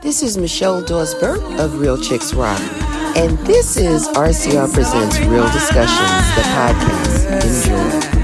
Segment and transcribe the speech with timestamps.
[0.00, 2.60] This is Michelle Dawes-Burt of Real Chicks Rock.
[3.16, 8.12] And this is RCR Presents Real Discussions, the podcast.
[8.12, 8.17] Enjoy.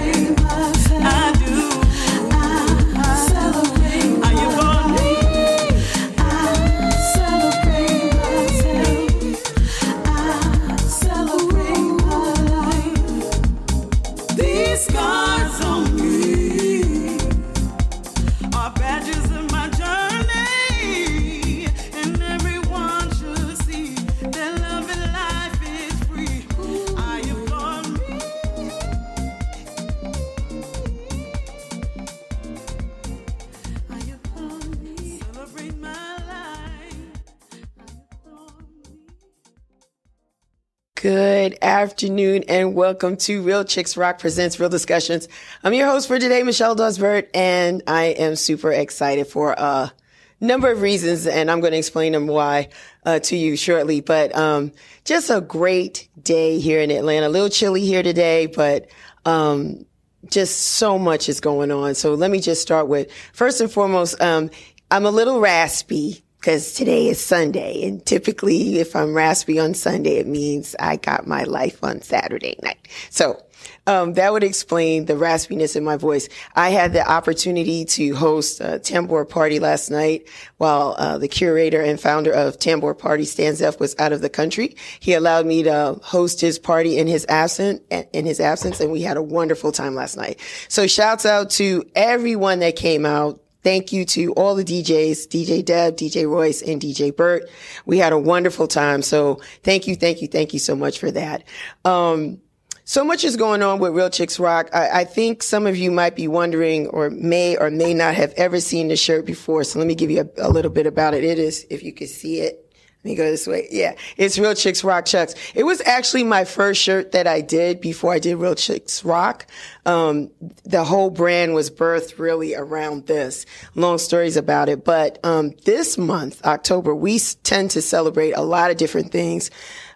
[41.95, 45.29] Afternoon and welcome to Real Chicks Rock Presents Real Discussions.
[45.63, 49.93] I'm your host for today, Michelle Dawes-Burt, and I am super excited for a
[50.41, 52.71] number of reasons, and I'm going to explain them why
[53.07, 54.01] uh, to you shortly.
[54.01, 54.73] But um,
[55.05, 57.29] just a great day here in Atlanta.
[57.29, 58.89] A little chilly here today, but
[59.25, 59.87] um,
[60.29, 61.95] just so much is going on.
[61.95, 64.21] So let me just start with first and foremost.
[64.21, 64.51] Um,
[64.91, 67.85] I'm a little raspy because today is Sunday.
[67.85, 72.59] And typically, if I'm raspy on Sunday, it means I got my life on Saturday
[72.63, 72.87] night.
[73.09, 73.43] So,
[73.87, 76.29] um, that would explain the raspiness in my voice.
[76.55, 80.29] I had the opportunity to host a tambor party last night
[80.59, 84.29] while uh, the curator and founder of Tambor Party, Stan Zeff, was out of the
[84.29, 84.77] country.
[85.01, 87.81] He allowed me to host his party in his absence,
[88.13, 90.41] in his absence, and we had a wonderful time last night.
[90.69, 93.41] So shouts out to everyone that came out.
[93.65, 97.49] Thank you to all the DJs, DJ Deb, DJ Royce, and DJ Burt.
[97.87, 99.01] We had a wonderful time.
[99.01, 101.45] So thank you, thank you, thank you so much for that.
[101.85, 102.43] Um,
[102.85, 104.69] so much is going on with Real Chicks Rock.
[104.75, 108.35] I, I, think some of you might be wondering or may or may not have
[108.37, 109.65] ever seen the shirt before.
[109.65, 111.25] So let me give you a, a little bit about it.
[111.25, 112.64] It is, if you could see it,
[113.05, 113.69] let me go this way.
[113.71, 113.97] Yeah.
[114.17, 115.35] It's Real Chicks Rock Chucks.
[115.55, 119.47] It was actually my first shirt that I did before I did Real Chicks Rock.
[119.85, 120.31] Um,
[120.65, 123.45] the whole brand was birthed really around this.
[123.75, 124.87] Long stories about it.
[124.87, 129.51] But, um, this month, October, we tend to celebrate a lot of different things.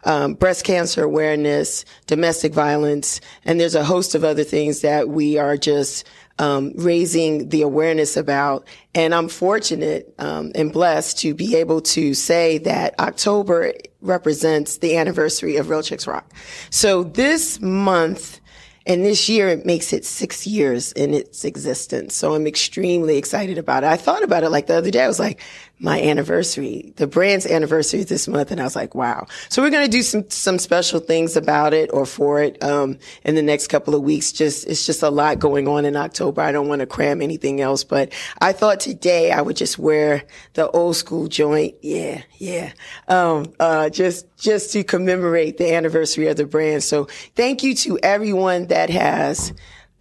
[0.05, 5.39] Um, breast cancer awareness, domestic violence, and there's a host of other things that we
[5.39, 6.07] are just
[6.39, 8.67] um, raising the awareness about.
[8.95, 14.97] And I'm fortunate um, and blessed to be able to say that October represents the
[14.97, 16.33] anniversary of Real Chicks Rock.
[16.71, 18.41] So this month
[18.89, 22.17] and this year it makes it six years in its existence.
[22.17, 23.89] So I'm extremely excited about it.
[23.89, 25.05] I thought about it like the other day.
[25.05, 25.43] I was like,
[25.81, 28.51] my anniversary, the brand's anniversary this month.
[28.51, 29.27] And I was like, wow.
[29.49, 32.99] So we're going to do some, some special things about it or for it, um,
[33.25, 34.33] in the next couple of weeks.
[34.33, 36.43] Just, it's just a lot going on in October.
[36.43, 40.25] I don't want to cram anything else, but I thought today I would just wear
[40.55, 41.77] the old school joint.
[41.81, 42.23] Yeah.
[42.39, 42.73] Yeah.
[43.07, 46.83] Um, uh, just, just to commemorate the anniversary of the brand.
[46.83, 47.05] So
[47.37, 49.53] thank you to everyone that has,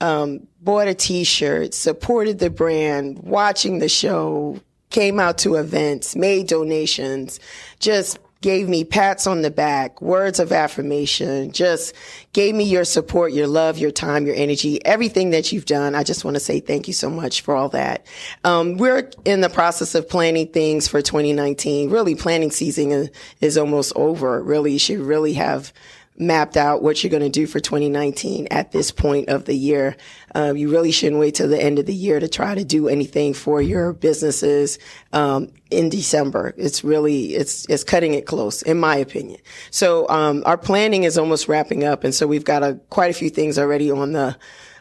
[0.02, 4.60] um, bought a t-shirt, supported the brand, watching the show,
[4.90, 7.40] came out to events, made donations,
[7.80, 11.94] just gave me pats on the back, words of affirmation, just
[12.34, 15.96] gave me your support, your love, your time, your energy, everything that you've done.
[15.96, 18.06] I just want to say thank you so much for all that.
[18.44, 21.90] Um, we're in the process of planning things for 2019.
[21.90, 23.10] Really, planning season
[23.42, 24.42] is almost over.
[24.44, 25.74] Really, you should really have
[26.18, 29.96] mapped out what you're going to do for 2019 at this point of the year.
[30.34, 32.88] Um, you really shouldn't wait till the end of the year to try to do
[32.88, 34.80] anything for your businesses
[35.14, 36.54] um, in December.
[36.58, 39.40] It's really it's it's cutting it close, in my opinion.
[39.72, 43.14] So um, our planning is almost wrapping up, and so we've got a, quite a
[43.14, 44.38] few things already on the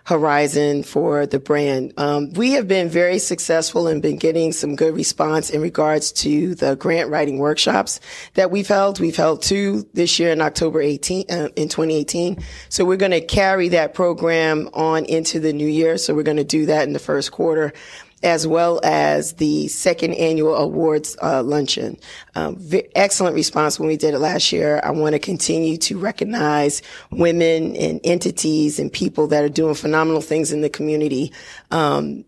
[0.07, 1.93] horizon for the brand.
[1.97, 6.55] Um, we have been very successful and been getting some good response in regards to
[6.55, 7.99] the grant writing workshops
[8.35, 9.01] that we've held.
[9.01, 12.39] We've held two this year in October 18, uh, in 2018.
[12.69, 15.99] So we're going to carry that program on into the new year.
[15.99, 17.73] So we're going to do that in the first quarter
[18.23, 21.99] as well as the second annual awards uh, luncheon.
[22.35, 24.81] Um, v- excellent response when we did it last year.
[24.83, 30.23] I want to continue to recognize women and entities and people that are doing phenomenal
[30.23, 31.33] things in the community.
[31.71, 32.25] Um,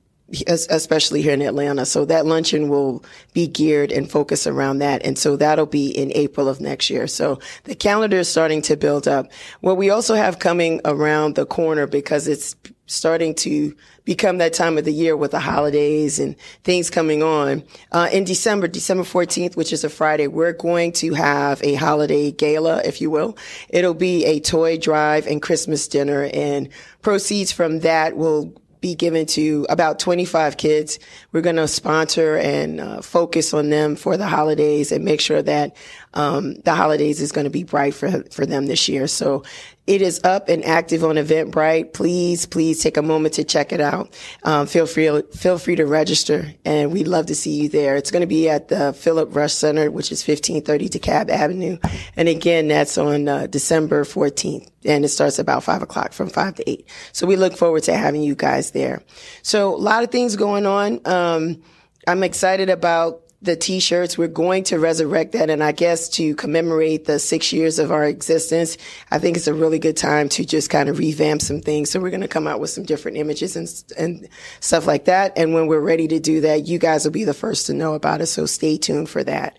[0.47, 1.87] especially here in Atlanta.
[1.87, 3.03] So that luncheon will
[3.33, 5.03] be geared and focus around that.
[5.05, 7.07] And so that'll be in April of next year.
[7.07, 9.31] So the calendar is starting to build up.
[9.61, 12.55] What we also have coming around the corner because it's
[12.89, 17.63] starting to become that time of the year with the holidays and things coming on.
[17.93, 22.33] Uh, in December, December 14th, which is a Friday, we're going to have a holiday
[22.33, 23.37] gala, if you will.
[23.69, 26.71] It'll be a toy drive and Christmas dinner and
[27.03, 30.99] proceeds from that will be given to about 25 kids.
[31.33, 35.43] We're going to sponsor and uh, focus on them for the holidays and make sure
[35.43, 35.77] that
[36.15, 39.07] um, the holidays is going to be bright for for them this year.
[39.07, 39.45] So
[39.89, 41.95] it is up and active on Eventbrite.
[41.95, 44.15] Please, please take a moment to check it out.
[44.43, 47.97] Um, feel free, feel free to register, and we'd love to see you there.
[47.97, 51.79] It's going to be at the Philip Rush Center, which is 1530 DeKalb Avenue,
[52.17, 56.55] and again, that's on uh, December 14th, and it starts about five o'clock from five
[56.57, 56.87] to eight.
[57.13, 59.03] So we look forward to having you guys there.
[59.41, 61.01] So a lot of things going on.
[61.07, 61.63] Um,
[62.07, 64.19] I'm excited about the t-shirts.
[64.19, 65.49] We're going to resurrect that.
[65.49, 68.77] And I guess to commemorate the six years of our existence,
[69.11, 71.91] I think it's a really good time to just kind of revamp some things.
[71.91, 75.35] So we're going to come out with some different images and, and stuff like that.
[75.37, 77.95] And when we're ready to do that, you guys will be the first to know
[77.95, 78.27] about it.
[78.27, 79.57] So stay tuned for that.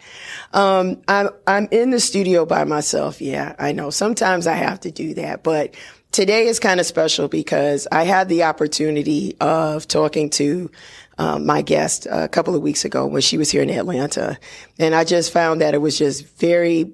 [0.53, 3.21] Um, I'm, I'm in the studio by myself.
[3.21, 5.75] Yeah, I know sometimes I have to do that, but
[6.11, 10.71] today is kind of special because I had the opportunity of talking to
[11.17, 14.39] um, my guest a couple of weeks ago when she was here in Atlanta.
[14.79, 16.93] And I just found that it was just very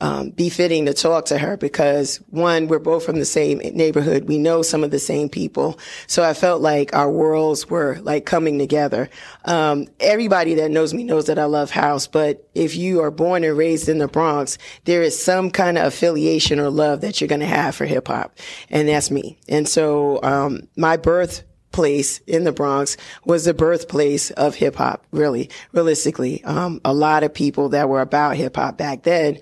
[0.00, 4.24] um, befitting to talk to her because one, we're both from the same neighborhood.
[4.24, 5.78] We know some of the same people.
[6.06, 9.10] So I felt like our worlds were like coming together.
[9.44, 13.42] Um, everybody that knows me knows that I love house, but if you are born
[13.44, 17.28] and raised in the Bronx, there is some kind of affiliation or love that you're
[17.28, 18.38] going to have for hip hop.
[18.70, 19.38] And that's me.
[19.48, 21.44] And so, um, my birth
[21.78, 26.42] place in the Bronx was the birthplace of hip hop, really, realistically.
[26.44, 29.38] Um, a lot of people that were about hip hop back then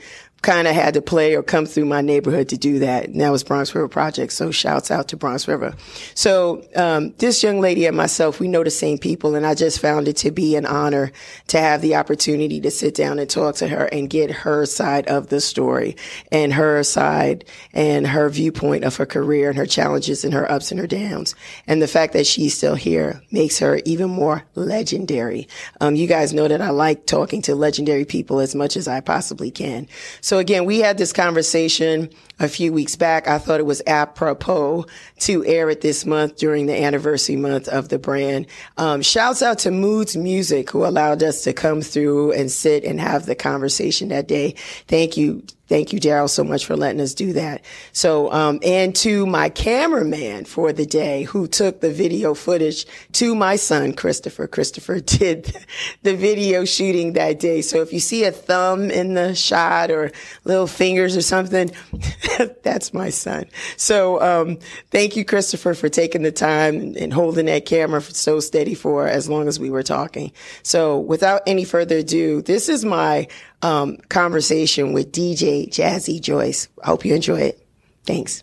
[0.46, 3.08] kind of had to play or come through my neighborhood to do that.
[3.08, 4.32] And that was Bronx River Project.
[4.32, 5.74] So shouts out to Bronx River.
[6.14, 9.34] So, um, this young lady and myself, we know the same people.
[9.34, 11.10] And I just found it to be an honor
[11.48, 15.08] to have the opportunity to sit down and talk to her and get her side
[15.08, 15.96] of the story
[16.30, 20.70] and her side and her viewpoint of her career and her challenges and her ups
[20.70, 21.34] and her downs.
[21.66, 25.48] And the fact that she's still here makes her even more legendary.
[25.80, 29.00] Um, you guys know that I like talking to legendary people as much as I
[29.00, 29.88] possibly can.
[30.20, 33.28] So again, we had this conversation a few weeks back.
[33.28, 34.86] I thought it was apropos
[35.20, 38.46] to air it this month during the anniversary month of the brand.
[38.76, 43.00] Um, shouts out to Moods Music who allowed us to come through and sit and
[43.00, 44.54] have the conversation that day.
[44.86, 47.64] Thank you Thank you, Daryl, so much for letting us do that.
[47.92, 53.34] So, um, and to my cameraman for the day who took the video footage to
[53.34, 54.46] my son, Christopher.
[54.46, 55.56] Christopher did
[56.02, 57.62] the video shooting that day.
[57.62, 60.12] So if you see a thumb in the shot or
[60.44, 61.72] little fingers or something,
[62.62, 63.46] that's my son.
[63.76, 64.58] So, um,
[64.90, 69.28] thank you, Christopher, for taking the time and holding that camera so steady for as
[69.28, 70.32] long as we were talking.
[70.62, 73.28] So without any further ado, this is my
[73.62, 76.68] um, conversation with DJ Jazzy Joyce.
[76.82, 77.66] I hope you enjoy it.
[78.04, 78.42] Thanks.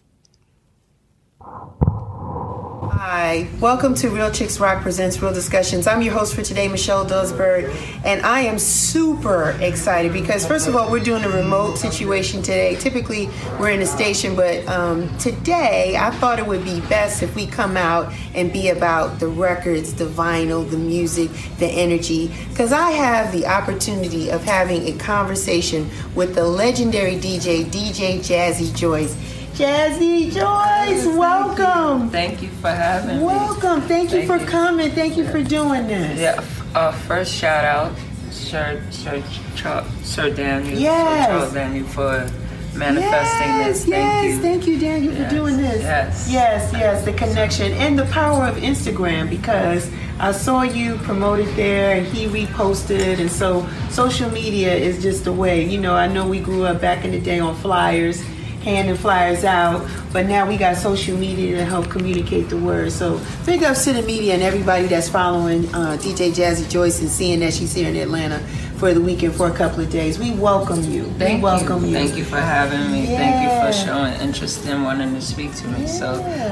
[3.06, 5.88] Hi, welcome to Real Chicks Rock Presents Real Discussions.
[5.88, 7.66] I'm your host for today, Michelle Dawes-Burt,
[8.06, 12.76] and I am super excited because, first of all, we're doing a remote situation today.
[12.76, 13.28] Typically,
[13.60, 17.46] we're in a station, but um, today I thought it would be best if we
[17.46, 22.92] come out and be about the records, the vinyl, the music, the energy, because I
[22.92, 29.33] have the opportunity of having a conversation with the legendary DJ, DJ Jazzy Joyce.
[29.54, 32.10] Jazzy Joyce, welcome.
[32.10, 33.24] Thank you for having me.
[33.24, 33.82] Welcome.
[33.82, 34.48] Thank you Thank for you.
[34.48, 34.92] coming.
[34.92, 36.20] Thank you for doing this.
[36.20, 36.44] Yeah.
[36.74, 37.96] Uh, first shout out,
[38.32, 39.24] Sir Sir
[39.56, 40.80] Charles, Sir Daniel.
[40.80, 41.28] Yes.
[41.28, 42.32] Sir Charles Daniel for
[42.76, 43.86] manifesting yes, this.
[43.86, 44.42] Thank yes, you.
[44.42, 45.84] Thank you, Daniel, yes, for doing this.
[45.84, 46.32] Yes.
[46.32, 49.88] Yes, yes, the connection and the power of Instagram because
[50.20, 55.32] I saw you promoted there and he reposted and so social media is just a
[55.32, 55.64] way.
[55.64, 58.24] You know, I know we grew up back in the day on flyers
[58.64, 62.92] handing flyers out, but now we got social media to help communicate the word.
[62.92, 67.10] So big ups to the media and everybody that's following uh, DJ Jazzy Joyce and
[67.10, 68.42] seeing that she's here in Atlanta
[68.84, 70.20] for the weekend for a couple of days.
[70.20, 71.06] We welcome you.
[71.18, 71.92] Thank we welcome you.
[71.92, 71.94] you.
[71.94, 73.10] Thank you for having me.
[73.10, 73.18] Yeah.
[73.18, 75.84] Thank you for showing interest in wanting to speak to me.
[75.84, 75.86] Yeah.
[75.86, 76.12] So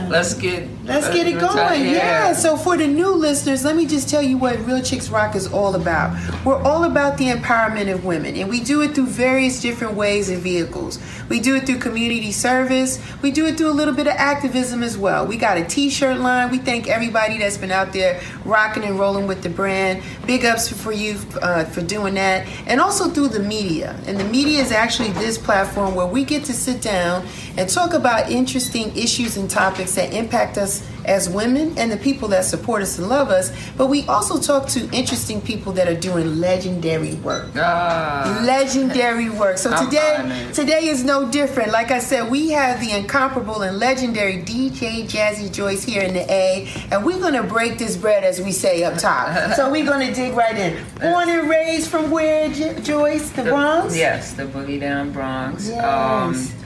[0.09, 1.81] let's get let's get it going.
[1.87, 1.91] Yeah.
[1.91, 2.33] yeah.
[2.33, 5.51] So for the new listeners, let me just tell you what Real Chicks Rock is
[5.51, 6.17] all about.
[6.45, 10.29] We're all about the empowerment of women, and we do it through various different ways
[10.29, 10.99] and vehicles.
[11.27, 13.01] We do it through community service.
[13.21, 15.27] We do it through a little bit of activism as well.
[15.27, 16.49] We got a T-shirt line.
[16.49, 20.01] We thank everybody that's been out there rocking and rolling with the brand.
[20.25, 23.99] Big ups for you uh, for doing that internet, and also through the media.
[24.05, 27.25] And the media is actually this platform where we get to sit down
[27.57, 32.27] and talk about interesting issues and topics that impact us as women and the people
[32.29, 35.99] that support us and love us, but we also talk to interesting people that are
[35.99, 37.47] doing legendary work.
[37.55, 39.57] Ah, Legendary work.
[39.57, 41.71] So today, today is no different.
[41.71, 46.31] Like I said, we have the incomparable and legendary DJ Jazzy Joyce here in the
[46.31, 49.53] A, and we're gonna break this bread as we say up top.
[49.55, 50.83] so we're gonna dig right in.
[50.99, 52.49] Born and raised from where,
[52.81, 53.29] Joyce?
[53.31, 53.95] The Bronx.
[53.97, 55.69] yes, the Boogie Down Bronx.
[55.69, 55.83] Yes.
[55.83, 56.57] Um,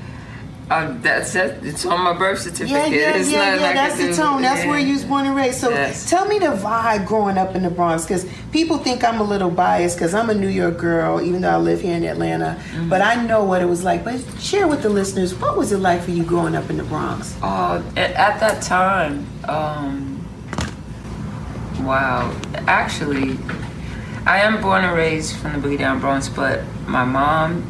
[0.67, 1.63] uh, that's it.
[1.63, 2.69] It's on my birth certificate.
[2.69, 3.73] Yeah, yeah, It's yeah, yeah.
[3.73, 4.41] That's the tone.
[4.41, 4.69] That's Yeah.
[4.71, 5.59] where you was born and raised.
[5.59, 6.09] So Yes.
[6.09, 9.51] tell me the vibe growing up in the Bronx, because people think I'm a little
[9.51, 12.57] biased because I'm a New York girl, even though I live here in Atlanta.
[12.73, 12.89] Mm-hmm.
[12.89, 14.03] But I know what it was like.
[14.03, 16.83] But share with the listeners, what was it like for you growing up in the
[16.83, 17.35] Bronx?
[17.43, 20.25] Uh, at, at that time, um,
[21.81, 22.31] wow.
[22.67, 23.37] Actually,
[24.25, 27.63] I am born and raised from the Boogie Down Bronx, but my mom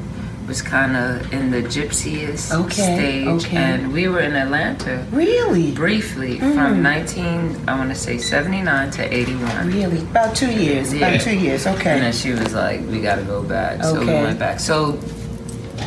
[0.48, 3.58] was kind of in the gypsyist Okay, stage, okay.
[3.58, 5.72] and we were in Atlanta Really?
[5.72, 6.54] briefly Mm.
[6.56, 9.68] from 19, I want to say 79 to 81.
[9.74, 10.00] Really?
[10.02, 10.94] About two years.
[10.94, 11.08] Yeah.
[11.08, 11.66] About two years.
[11.66, 12.00] And Okay.
[12.00, 14.60] then she was like, "We got to go back." So we went back.
[14.60, 15.00] So,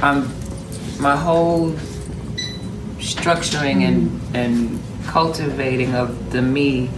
[0.02, 0.28] um,
[0.98, 1.70] my whole
[2.98, 4.37] structuring and Mm-hmm.
[4.37, 6.88] and cultivating of the me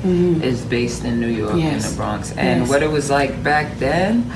[0.42, 2.32] is based in New York in the Bronx.
[2.36, 2.68] And Yes.
[2.68, 4.30] what it was like back then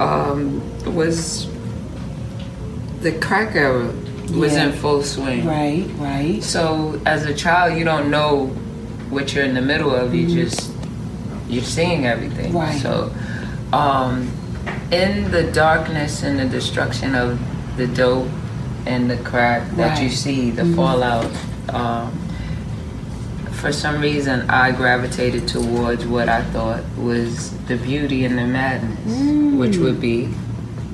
[0.00, 0.62] um,
[0.94, 1.48] was
[3.02, 3.90] the crack era
[4.32, 4.66] was Yeah.
[4.66, 5.44] in full swing.
[5.46, 6.42] Right, right.
[6.42, 8.46] So as a child, you don't know
[9.10, 10.14] what you're in the middle of.
[10.14, 10.70] You just
[11.48, 12.52] you're seeing everything.
[12.52, 12.58] Mm-hmm.
[12.58, 12.80] Right.
[12.80, 13.12] So,
[13.72, 14.28] um,
[14.90, 17.38] in the darkness and the destruction of
[17.76, 18.28] the dope
[18.86, 21.30] and the crack that you see, the fallout.
[21.68, 22.12] Um,
[23.56, 29.58] for some reason, I gravitated towards what I thought was the beauty and the madness,
[29.58, 30.28] which would be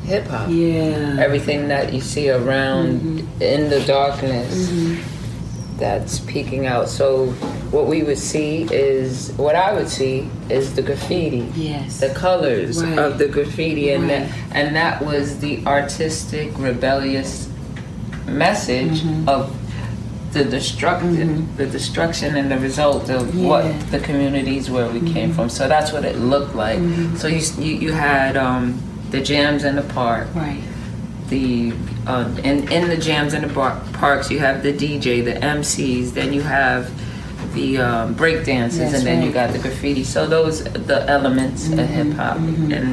[0.05, 1.17] hip hop Yeah.
[1.21, 3.43] everything that you see around mm-hmm.
[3.43, 5.79] in the darkness mm-hmm.
[5.79, 6.89] that's peeking out.
[6.89, 7.27] So
[7.71, 11.49] what we would see is what I would see is the graffiti.
[11.55, 12.01] Yes.
[12.01, 12.99] The colors Right.
[12.99, 14.29] of the graffiti and Right.
[14.29, 17.49] that and that was the artistic rebellious
[18.27, 19.29] message mm-hmm.
[19.29, 19.57] of
[20.33, 23.49] the destruction the destruction and the result of Yeah.
[23.49, 25.49] what the communities where we came from.
[25.49, 26.81] So that's what it looked like.
[27.17, 30.63] So you, you you had um the jams in the park Right.
[31.29, 31.73] the
[32.07, 36.13] uh, in in the jams in the bar- parks you have the DJ, the MCs,
[36.15, 36.91] then you have
[37.55, 40.05] the um, break dances, That's and then you got the graffiti.
[40.05, 42.89] So those the elements of Mm-hmm, hip hop, and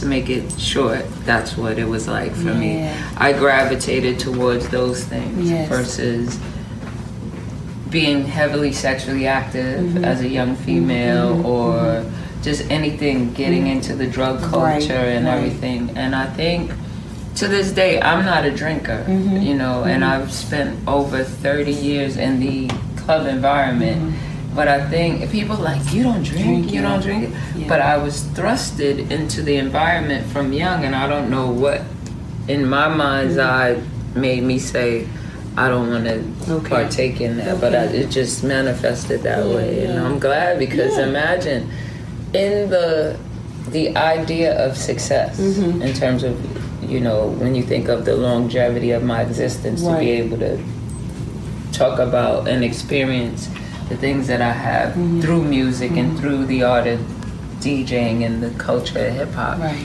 [0.00, 2.88] to make it short, that's what it was like for me.
[3.16, 5.68] I gravitated towards those things Yes.
[5.68, 6.38] versus
[7.90, 10.04] being heavily sexually active Mm-hmm.
[10.04, 10.64] as a young mm-hmm.
[10.64, 11.46] female mm-hmm.
[11.46, 12.42] or mm-hmm.
[12.42, 15.36] just anything getting into the drug culture Right, and right.
[15.36, 16.70] everything and i think
[17.36, 19.38] to this day i'm not a drinker Mm-hmm.
[19.38, 24.14] you know and i've spent over 30 years in the club environment
[24.54, 26.52] but i think people like you don't drink, Mm-hmm.
[26.60, 26.88] Drink, you yeah.
[26.90, 27.68] don't drink Yeah.
[27.68, 31.82] but i was thrusted into the environment from young and i don't know what
[32.48, 33.80] in my mind's eye
[34.14, 35.06] made me say
[35.56, 36.52] I don't want to Mm-hmm.
[36.52, 36.68] Okay.
[36.68, 39.98] partake in that, but I, it just manifested that Yeah, way, and.
[39.98, 41.68] I'm glad because imagine
[42.32, 43.18] in the
[43.68, 45.82] the idea of success Mm-hmm.
[45.82, 46.34] in terms of
[46.88, 50.56] you know when you think of the longevity of my existence to be able to
[51.72, 53.48] talk about and experience
[53.90, 55.20] the things that I have Mm-hmm.
[55.20, 57.00] through music and through the art of
[57.60, 59.76] DJing and the culture of hip hop Right.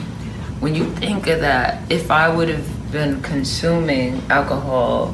[0.61, 5.13] when you think of that, if I would have been consuming alcohol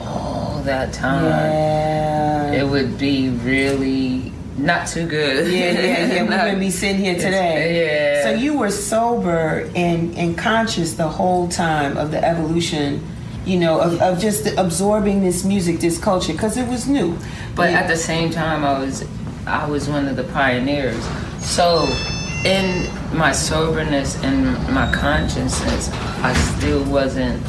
[0.00, 2.52] all that time, Yeah.
[2.60, 5.50] it would be really not too good.
[5.52, 6.22] Yeah, yeah, yeah.
[6.22, 7.56] We wouldn't be sitting here today.
[7.82, 8.22] yeah.
[8.24, 13.02] So you were sober and, and conscious the whole time of the evolution,
[13.44, 17.16] you know, of, of just absorbing this music, this culture, because it was new.
[17.54, 17.80] But Yeah.
[17.80, 19.04] at the same time, I was
[19.46, 21.02] I was one of the pioneers.
[21.40, 21.86] So
[22.46, 25.90] in my soberness and my consciousness,
[26.22, 27.42] I still wasn't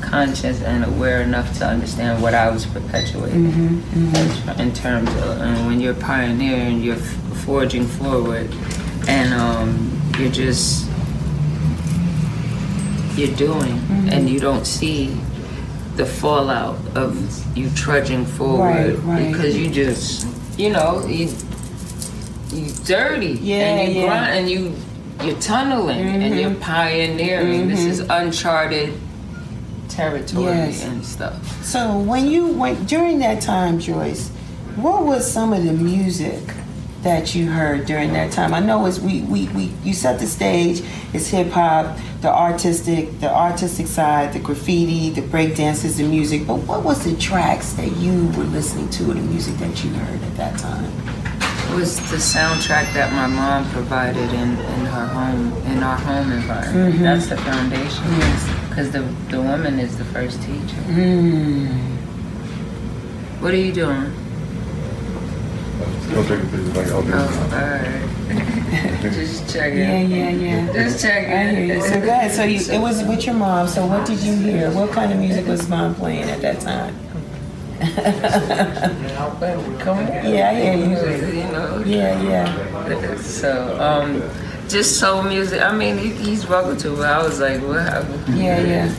[0.00, 5.66] conscious and aware enough to understand what I was perpetuating Mm-hmm, in terms of and
[5.66, 6.96] when you're pioneering, you're
[7.44, 8.48] forging forward,
[9.08, 9.68] and um,
[10.18, 10.86] you're just
[13.16, 14.08] you're doing, Mm-hmm.
[14.10, 15.14] and you don't see
[15.96, 19.32] the fallout of you trudging forward Right, right.
[19.32, 20.26] because you just
[20.58, 21.28] you know you
[22.50, 24.06] you dirty Yeah, and you yeah.
[24.06, 24.74] grind and you
[25.22, 26.60] you're tunneling and you're mm-hmm.
[26.60, 27.68] pioneering.
[27.68, 27.90] This mm-hmm.
[27.90, 28.92] is uncharted
[29.88, 30.84] territory Yes.
[30.84, 31.64] and stuff.
[31.64, 34.30] So when you went during that time, Joyce,
[34.76, 36.42] what was some of the music
[37.04, 38.52] that you heard during that time?
[38.52, 40.82] I know it's we, we, we you set the stage,
[41.12, 46.46] it's hip hop, the artistic the artistic side, the graffiti, the break dances, the music,
[46.46, 49.90] but what was the tracks that you were listening to or the music that you
[49.90, 50.84] heard at that time?
[51.72, 56.32] It was the soundtrack that my mom provided in, in her home in our home
[56.32, 56.94] environment.
[56.94, 57.02] Mm-hmm.
[57.02, 58.04] That's the foundation.
[58.04, 58.68] Yes.
[58.68, 60.82] Because the the woman is the first teacher.
[60.88, 61.68] Mm.
[63.40, 64.23] What are you doing?
[66.12, 67.12] Don't take a picture like I'll do.
[67.14, 68.10] Oh, alright.
[69.02, 69.78] Just checking.
[69.78, 70.72] Yeah, yeah, yeah.
[70.72, 71.32] Just checking.
[71.32, 71.82] I hear you.
[71.82, 72.32] So go ahead.
[72.32, 73.68] So you, it was with your mom.
[73.68, 74.70] So what did you hear?
[74.72, 76.96] What kind of music was mom playing at that time?
[79.80, 80.06] Come on.
[80.06, 81.42] Yeah, I hear you.
[81.42, 81.82] You know.
[81.84, 83.16] Yeah, yeah.
[83.16, 84.22] So, um,
[84.68, 85.60] just soul music.
[85.62, 87.04] I mean, he, he's welcome to, it.
[87.04, 87.76] I was like, what?
[88.34, 88.94] Yeah, yeah.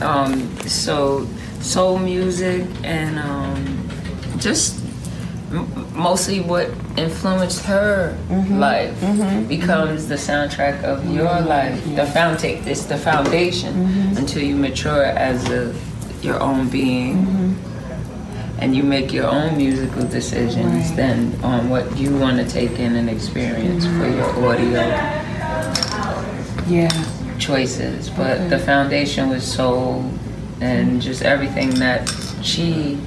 [0.00, 1.26] Um, so
[1.60, 3.88] soul music and um,
[4.38, 4.85] just
[5.50, 8.58] mostly what influenced her mm-hmm.
[8.58, 9.46] life mm-hmm.
[9.46, 11.14] becomes the soundtrack of mm-hmm.
[11.14, 11.82] your life.
[11.94, 14.16] The foundation, it's the foundation mm-hmm.
[14.16, 15.74] until you mature as a
[16.22, 18.60] your own being, mm-hmm.
[18.60, 20.88] and you make your own musical decisions.
[20.88, 20.96] Right.
[20.96, 24.18] Then on what you want to take in and experience for mm-hmm.
[24.18, 24.80] your audio.
[26.66, 27.38] Yeah.
[27.38, 30.10] Choices, but the foundation was soul
[30.60, 32.08] and just everything that
[32.42, 32.98] she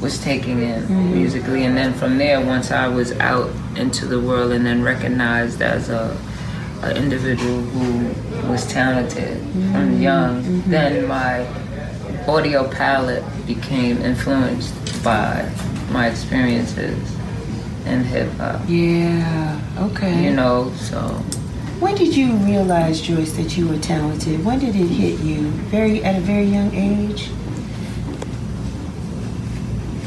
[0.00, 1.14] was taking in mm-hmm.
[1.14, 1.64] musically.
[1.64, 5.88] And then from there once i was out into the world and then recognized as
[5.88, 6.16] a,
[6.82, 9.72] a individual who was talented mm-hmm.
[9.72, 10.70] from young mm-hmm.
[10.70, 11.46] then my
[12.26, 15.50] audio palette became influenced by
[15.90, 17.16] my experiences
[17.86, 18.60] in hip-hop.
[18.68, 20.24] Yeah okay.
[20.24, 21.00] You know so.
[21.80, 24.44] When did you realize joyce that you were talented?
[24.44, 25.48] When did it hit you?
[25.72, 27.30] Very at a very young age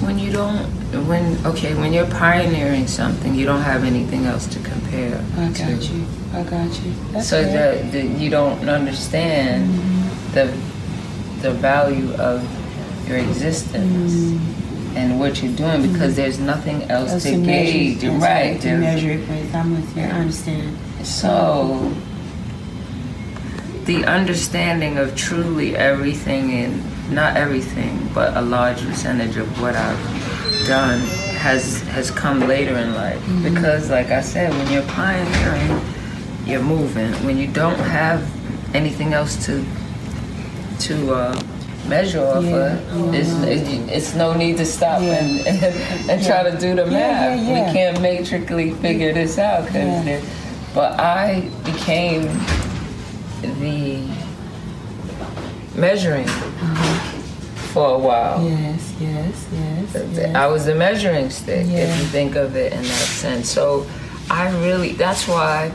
[0.05, 0.65] when you don't
[1.07, 5.55] when okay when you're pioneering something you don't have anything else to compare i got
[5.55, 5.71] to.
[5.71, 10.33] you i got you That's so that, that you don't understand mm-hmm.
[10.33, 10.45] the
[11.41, 12.41] the value of
[13.07, 14.97] your existence mm-hmm.
[14.97, 16.15] and what you're doing because mm-hmm.
[16.15, 19.97] there's nothing else, else to, to gauge measure, right to measure it with i'm with
[19.97, 21.93] you i understand so
[23.85, 30.67] the understanding of truly everything in not everything, but a large percentage of what I've
[30.67, 30.99] done
[31.37, 33.19] has has come later in life.
[33.19, 33.53] Mm-hmm.
[33.53, 35.81] Because, like I said, when you're pioneering,
[36.45, 37.11] you're moving.
[37.25, 38.23] When you don't have
[38.75, 39.65] anything else to
[40.79, 41.41] to uh,
[41.87, 45.23] measure off yeah, of, it's, it's, it's, no need to stop yeah.
[45.23, 47.39] and, and, and try to do the math.
[47.39, 49.67] We can't matrically figure this out.
[49.67, 50.23] Cause
[50.73, 52.23] but I became
[53.41, 54.22] the
[55.75, 57.19] measuring mm-hmm.
[57.73, 58.43] for a while.
[58.43, 60.35] Yes, yes, yes, yes.
[60.35, 61.79] I was the measuring stick, yeah.
[61.79, 63.49] if you think of it in that sense.
[63.49, 63.87] So
[64.29, 65.71] I really, that's why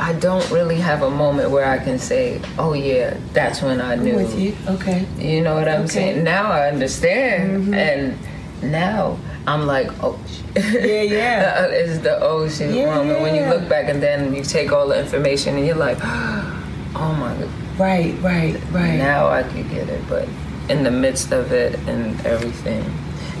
[0.00, 3.96] I don't really have a moment where I can say, "Oh yeah, that's when I
[3.96, 5.06] knew." I'm with you, okay.
[5.18, 5.88] You know what I'm okay.
[5.88, 6.24] saying?
[6.24, 7.74] Now I understand, mm-hmm.
[7.74, 8.18] and
[8.62, 10.18] now I'm like, "Oh."
[10.56, 11.64] Yeah, yeah.
[11.70, 14.88] it's the oh shit yeah, moment when you look back and then you take all
[14.88, 18.98] the information and you're like, "Oh my god." Right, right, right.
[18.98, 20.28] Now I could get it, but
[20.68, 22.84] in the midst of it and everything.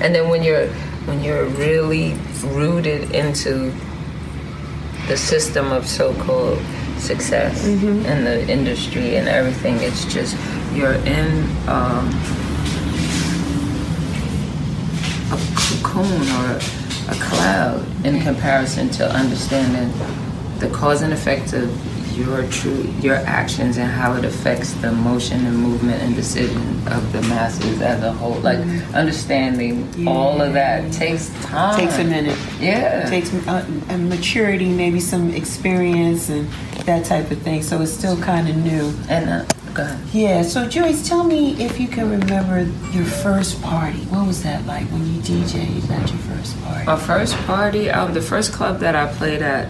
[0.00, 0.68] And then when you're
[1.04, 3.70] when you're really rooted into
[5.08, 6.58] the system of so-called
[6.96, 8.06] success mm-hmm.
[8.06, 10.34] in the industry and everything, it's just
[10.72, 12.08] you're in um,
[15.28, 16.56] a cocoon or
[17.10, 19.92] a cloud in comparison to understanding
[20.60, 21.89] the cause and effect of
[22.20, 27.12] your true your actions and how it affects the motion and movement and decision of
[27.12, 28.94] the masses as a whole like mm-hmm.
[28.94, 30.10] understanding yeah.
[30.10, 35.00] all of that takes time takes a minute yeah it takes a, a maturity maybe
[35.00, 36.48] some experience and
[36.84, 40.08] that type of thing so it's still kind of new and uh, Go ahead.
[40.12, 43.98] Yeah, so Joyce, tell me if you can remember your first party.
[44.06, 46.86] What was that like when you DJed at your first party?
[46.86, 49.68] My first party, um, the first club that I played at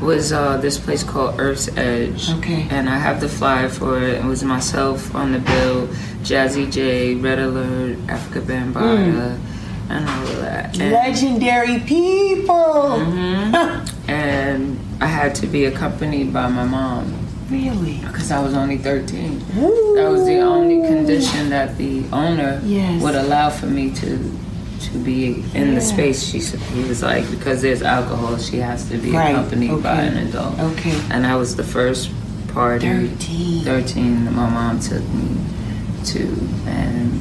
[0.00, 2.30] was uh, this place called Earth's Edge.
[2.30, 2.66] Okay.
[2.70, 4.14] And I have the flyer for it.
[4.14, 5.86] It was myself on the bill,
[6.22, 9.40] Jazzy Jay, Red Alert, Afrika Bambaataa, mm.
[9.90, 10.78] and all of that.
[10.80, 12.54] And, Legendary people!
[12.54, 14.10] Mm-hmm.
[14.10, 17.26] and I had to be accompanied by my mom.
[17.50, 17.98] Really?
[17.98, 19.42] Because I was only 13.
[19.58, 19.94] Ooh.
[19.96, 23.02] That was the only condition that the owner yes.
[23.02, 24.38] would allow for me to
[24.80, 25.74] to be in yeah.
[25.74, 26.22] the space.
[26.22, 29.30] She he was like because there's alcohol, she has to be right.
[29.30, 29.82] accompanied okay.
[29.82, 30.58] by an adult.
[30.58, 30.98] Okay.
[31.10, 32.10] And I was the first
[32.48, 32.86] party.
[32.88, 33.64] Thirteen.
[33.64, 34.24] Thirteen.
[34.34, 35.36] My mom took me
[36.06, 36.22] to,
[36.66, 37.20] and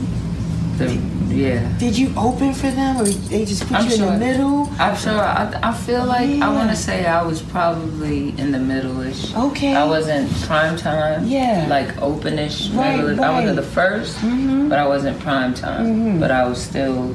[0.77, 0.95] The,
[1.27, 1.77] yeah.
[1.77, 4.11] Did you open for them, or they just put I'm you in sure.
[4.11, 4.69] the middle?
[4.79, 5.19] I'm sure.
[5.19, 9.35] I, I feel like I want to say I was probably in the middle-ish.
[9.35, 9.75] Okay.
[9.75, 11.27] I wasn't prime time.
[11.27, 11.67] Yeah.
[11.69, 12.73] Like openish.
[12.75, 14.69] Right, middle- I wasn't the 1st mm-hmm.
[14.69, 15.85] but I wasn't prime time.
[15.85, 16.19] Mhm.
[16.19, 17.13] But I was still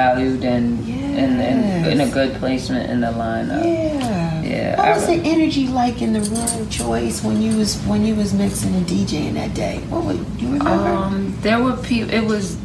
[0.00, 3.64] valued and in, in, in a good placement in the lineup.
[3.64, 4.42] Yeah.
[4.42, 8.04] Yeah, What I was the energy like in the room, Joyce, when you was when
[8.04, 9.78] you was mixing and DJing that day?
[9.90, 10.72] What would you remember?
[10.72, 12.12] Um, there were people.
[12.12, 12.56] It was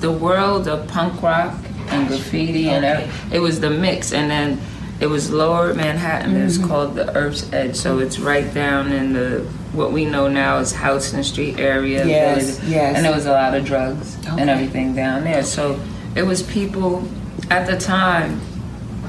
[0.00, 1.54] the world of punk rock
[1.88, 3.04] and graffiti, and Okay.
[3.04, 4.12] ev- it was the mix.
[4.12, 4.60] And then
[5.00, 6.36] it was Lower Manhattan.
[6.36, 6.68] It's Mm-hmm.
[6.68, 9.40] called the Earth's Edge, so it's right down in the
[9.72, 12.06] what we know now is Houston Street area.
[12.06, 12.70] Yes, Village.
[12.70, 12.96] yes.
[12.96, 14.40] And there was a lot of drugs Okay.
[14.40, 15.42] and everything down there.
[15.42, 15.78] So
[16.16, 17.08] it was people
[17.50, 18.40] at the time.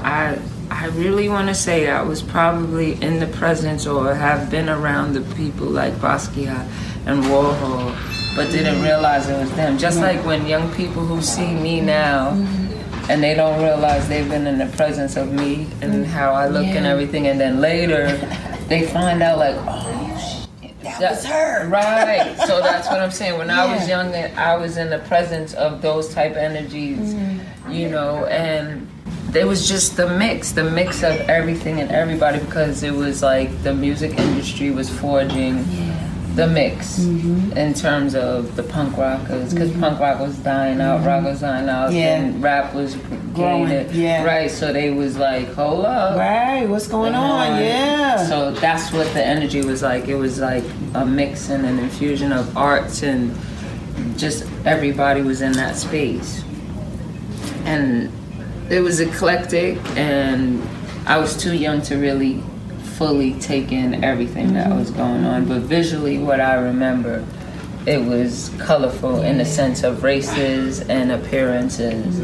[0.02, 0.38] I
[0.70, 5.14] I really want to say I was probably in the presence or have been around
[5.14, 6.68] the people like Basquiat
[7.06, 7.94] and Warhol,
[8.34, 9.78] but didn't realize it was them.
[9.78, 12.32] Just like when young people who see me now.
[12.32, 12.66] Mm-hmm.
[13.08, 16.66] And they don't realize they've been in the presence of me and how I look
[16.66, 18.16] and everything, and then later
[18.68, 20.05] they find out like, oh,
[21.00, 21.68] that was her.
[21.68, 22.36] Right.
[22.46, 23.38] So that's what I'm saying.
[23.38, 24.02] When I was Yeah.
[24.02, 27.72] young, I was in the presence of those type of energies, Mm-hmm.
[27.72, 28.88] you know, and
[29.34, 33.50] it was just the mix, the mix of everything and everybody because it was like
[33.62, 35.64] the music industry was forging
[36.36, 37.56] the mix Mm-hmm.
[37.56, 41.68] in terms of the punk rockers because punk rock was dying out, rock was dying
[41.68, 41.96] out, Mm-hmm.
[41.96, 42.14] Yeah.
[42.16, 42.94] and rap was
[43.34, 43.94] Growing, gaining.
[43.94, 44.22] yeah.
[44.24, 44.50] Right.
[44.50, 46.16] So they was like, hold up.
[46.18, 47.52] Right, what's going on?
[47.52, 47.60] Uh-huh.
[47.60, 48.26] Yeah.
[48.28, 50.08] So that's what the energy was like.
[50.08, 53.34] It was like a mix and an infusion of arts and
[54.18, 56.42] just everybody was in that space.
[57.64, 58.10] And
[58.70, 60.62] it was eclectic and
[61.06, 62.42] I was too young to really
[62.96, 64.78] fully take in everything that mm-hmm.
[64.78, 65.46] was going on.
[65.46, 67.24] But visually what I remember
[67.86, 72.18] it was colorful in the sense of races and appearances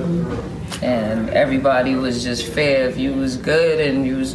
[0.83, 4.35] and everybody was just fair if you was good and you was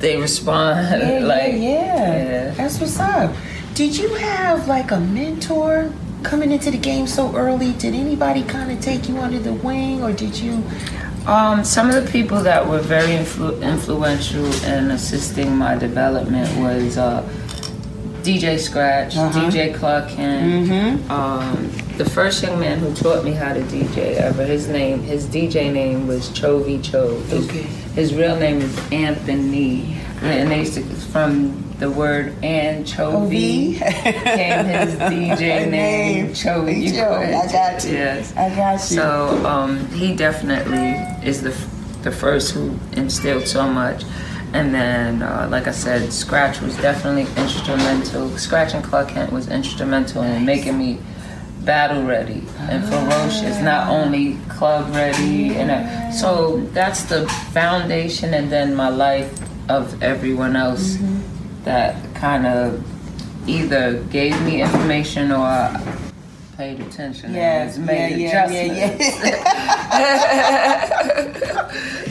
[0.00, 2.24] they respond yeah, like yeah, yeah.
[2.24, 2.50] yeah.
[2.50, 3.34] That's what's up.
[3.74, 7.72] Did you have like a mentor coming into the game so early?
[7.74, 10.62] Did anybody kind of take you under the wing, or did you?
[11.26, 16.96] Um, some of the people that were very influ- influential in assisting my development was
[16.96, 17.22] uh,
[18.22, 19.50] DJ Scratch, Uh-huh.
[19.50, 20.68] DJ Clark Kent.
[20.68, 21.10] Mm-hmm.
[21.10, 25.26] Um, the first young man who taught me how to DJ ever, his name, his
[25.26, 27.18] DJ name was Chovy Cho.
[27.22, 27.62] His, Okay.
[27.94, 34.94] his real name is Anthony, and they used to, from the word anchovy came his
[34.96, 36.94] DJ name, Chovy.
[36.94, 37.92] Cho, I got you.
[37.92, 38.34] Yes.
[38.36, 38.96] I got you.
[38.96, 40.94] So um, he definitely
[41.26, 41.54] is the
[42.02, 44.04] the first who instilled so much.
[44.52, 48.30] And then, uh, like I said, Scratch was definitely instrumental.
[48.38, 51.00] Scratch and Clark Kent was instrumental in making me
[51.62, 55.56] battle ready and ferocious, not only club ready.
[55.56, 59.36] And uh, so that's the foundation, and then my life
[59.68, 60.96] of everyone else
[61.66, 62.82] that kind of
[63.48, 65.68] either gave me information or
[66.56, 67.34] paid attention.
[67.34, 69.20] yeah, and made yeah, yeah, yeah, adjustments.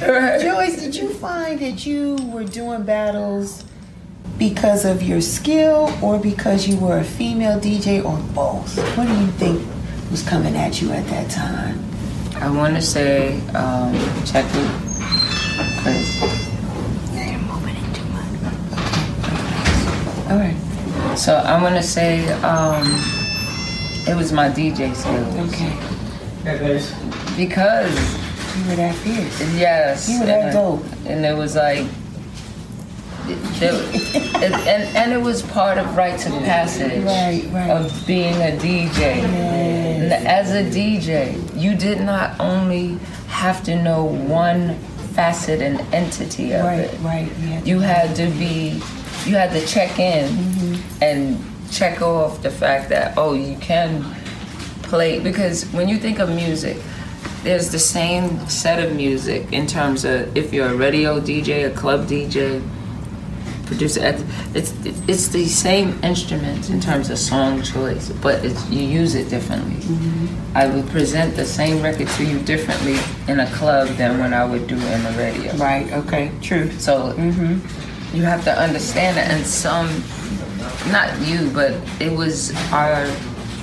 [0.02, 0.38] yeah.
[0.44, 3.64] Joyce, did you find that you were doing battles
[4.38, 8.78] because of your skill, or because you were a female DJ, or both?
[8.98, 9.66] What do you think
[10.12, 11.80] was coming at you at that time?
[12.36, 13.94] I want to say, um,
[14.26, 14.72] check it.
[17.16, 18.34] You're moving it too much.
[20.25, 20.25] Okay.
[20.36, 21.18] All right.
[21.18, 22.84] So I'm gonna say, um,
[24.08, 25.74] it was my DJ skills Okay.
[27.38, 27.94] because
[28.58, 29.54] You were that fierce.
[29.56, 30.84] yes, You were that and, dope.
[31.06, 31.86] and it was like.
[33.28, 37.70] it- it- and, and, and it was part of rites of passage Right, right.
[37.70, 39.24] of being a DJ.
[39.24, 44.76] And As a DJ, you did not only have to know one
[45.14, 47.00] facet and entity of Right, it.
[47.02, 47.32] right.
[47.42, 47.62] Yeah.
[47.64, 48.82] you had to be
[49.26, 51.04] you had to check in Mm-hmm.
[51.04, 54.04] and check off the fact that oh you can
[54.84, 56.78] play because when you think of music
[57.44, 61.72] there's the same set of music in terms of if you're a radio DJ a
[61.76, 62.62] club DJ
[63.66, 64.00] producer
[64.54, 64.72] it's
[65.08, 69.78] it's the same instruments in terms of song choice but it's, you use it differently
[70.54, 74.46] I would present the same record to you differently in a club than when I
[74.46, 75.92] would do it in the radio Right.
[75.94, 76.32] Okay.
[76.44, 76.70] True.
[76.80, 77.60] so Mm-hmm.
[78.14, 79.88] You have to understand that, and some,
[80.92, 83.08] not you, but it was our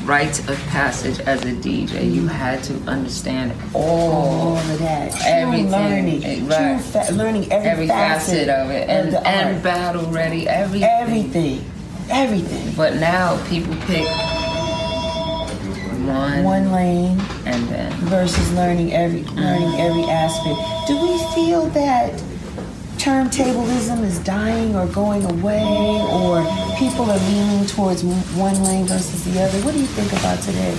[0.05, 2.13] rites of passage as a DJ.
[2.13, 5.13] You had to understand All all, of that.
[5.13, 6.49] True everything, learning.
[6.49, 6.81] right.
[6.81, 10.89] fa- learning every, every facet of it, and the and battle ready, everything.
[10.89, 11.65] everything.
[12.11, 12.75] Everything.
[12.77, 14.07] But now people pick
[16.05, 20.59] one one lane and then versus learning every learning every aspect.
[20.89, 22.21] Do we feel that
[23.03, 25.61] turntablism is dying or going away,
[26.13, 26.47] or
[26.79, 29.59] people are leaning towards one lane versus the other?
[29.63, 30.73] What do you think about today?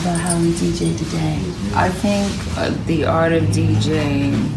[0.00, 1.40] About how we DJ today?
[1.74, 4.48] I think uh, the art of DJing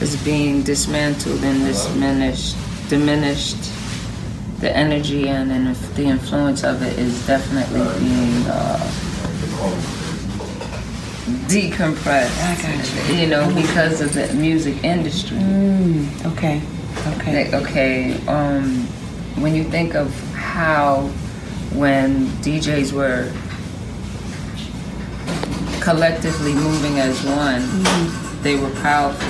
[0.00, 2.56] is being dismantled and diminished.
[2.88, 3.72] Diminished.
[4.60, 9.97] The energy and, and the influence of it is definitely being uh,
[11.48, 12.36] decompressed.
[12.42, 15.38] I got You know, because of the music industry.
[15.38, 16.60] Mm, okay,
[17.16, 17.44] okay.
[17.44, 18.86] Like, okay, um,
[19.42, 21.02] when you think of how
[21.72, 23.32] when DJs were
[25.80, 27.62] collectively moving as one,
[28.42, 29.28] they were powerful.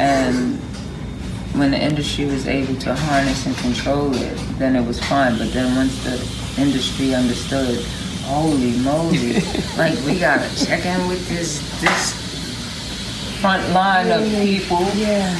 [0.00, 0.58] And
[1.54, 5.38] when the industry was able to harness and control it, then it was fine.
[5.38, 7.84] But then once the industry understood,
[8.28, 9.40] holy moly,
[9.78, 12.12] like we gotta check in with this this
[13.40, 14.86] front line of people.
[14.94, 15.34] Yeah.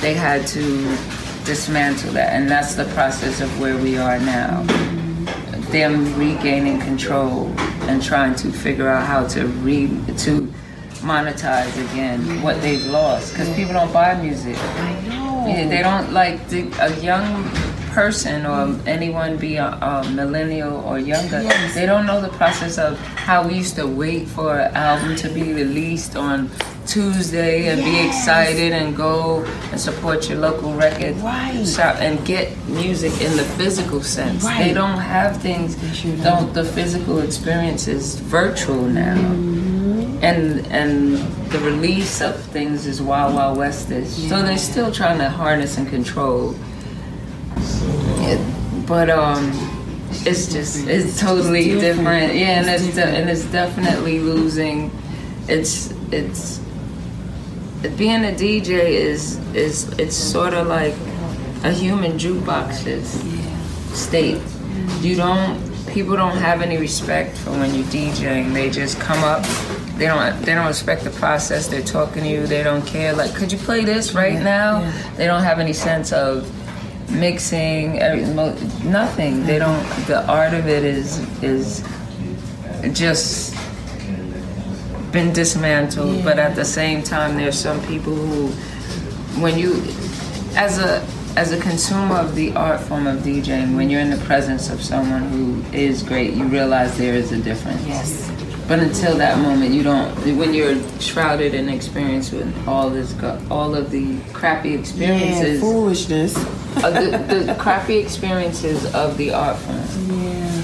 [0.00, 0.62] they had to
[1.44, 4.62] dismantle that and that's the process of where we are now.
[4.64, 5.72] Mm-hmm.
[5.72, 7.52] Them regaining control
[7.88, 9.86] and trying to figure out how to re
[10.18, 10.52] to
[11.00, 14.56] monetize again what they've lost because people don't buy music.
[14.58, 15.46] I know.
[15.46, 17.44] Yeah, they don't like the, a young
[17.96, 21.40] person or anyone be a, a millennial or younger.
[21.40, 21.74] Yes.
[21.74, 25.30] They don't know the process of how we used to wait for an album to
[25.30, 26.50] be released on
[26.86, 31.66] Tuesday and be excited and go and support your local record Right.
[31.66, 34.44] shop and get music in the physical sense.
[34.44, 34.62] Right.
[34.62, 35.68] They don't have things.
[35.96, 39.16] sure don't the physical experience is virtual now.
[39.16, 40.22] Mm-hmm.
[40.22, 40.92] And and
[41.52, 44.12] the release of things is wild wild westish.
[44.28, 46.54] So they're still trying to harness and control.
[47.56, 48.86] It.
[48.86, 49.52] But um
[50.24, 52.06] it's just it's totally It's different.
[52.30, 52.34] different.
[52.34, 54.90] Yeah, and It's it's, de- and it's definitely losing
[55.48, 56.60] it's it's
[57.96, 60.94] being a DJ is is it's sort of like
[61.64, 63.20] a human jukebox's
[63.98, 64.40] state.
[65.00, 65.60] You don't
[65.92, 68.52] people don't have any respect for when you're DJing.
[68.52, 69.44] They just come up.
[69.96, 71.68] They don't they don't respect the process.
[71.68, 72.46] They're talking to you.
[72.46, 73.14] They don't care.
[73.14, 74.80] Like, could you play this right Yeah, now?
[74.80, 74.92] yeah.
[75.16, 76.50] They don't have any sense of
[77.10, 77.98] mixing.
[78.84, 79.44] Nothing.
[79.44, 79.82] They don't.
[80.06, 81.84] The art of it is is
[82.92, 83.54] just
[85.12, 86.24] been dismantled.
[86.24, 88.48] But at the same time, there's some people who,
[89.40, 89.82] when you,
[90.56, 94.24] as a as a consumer of the art form of DJing, when you're in the
[94.24, 97.84] presence of someone who is great, you realize there is a difference.
[97.86, 98.32] Yes.
[98.66, 100.12] But until that moment, you don't.
[100.36, 103.14] When you're shrouded in experience with all this,
[103.48, 106.34] all of the crappy Yeah, experiences, foolishness.
[106.76, 110.20] Uh, the, the crappy experiences of the art form.
[110.20, 110.62] Yeah.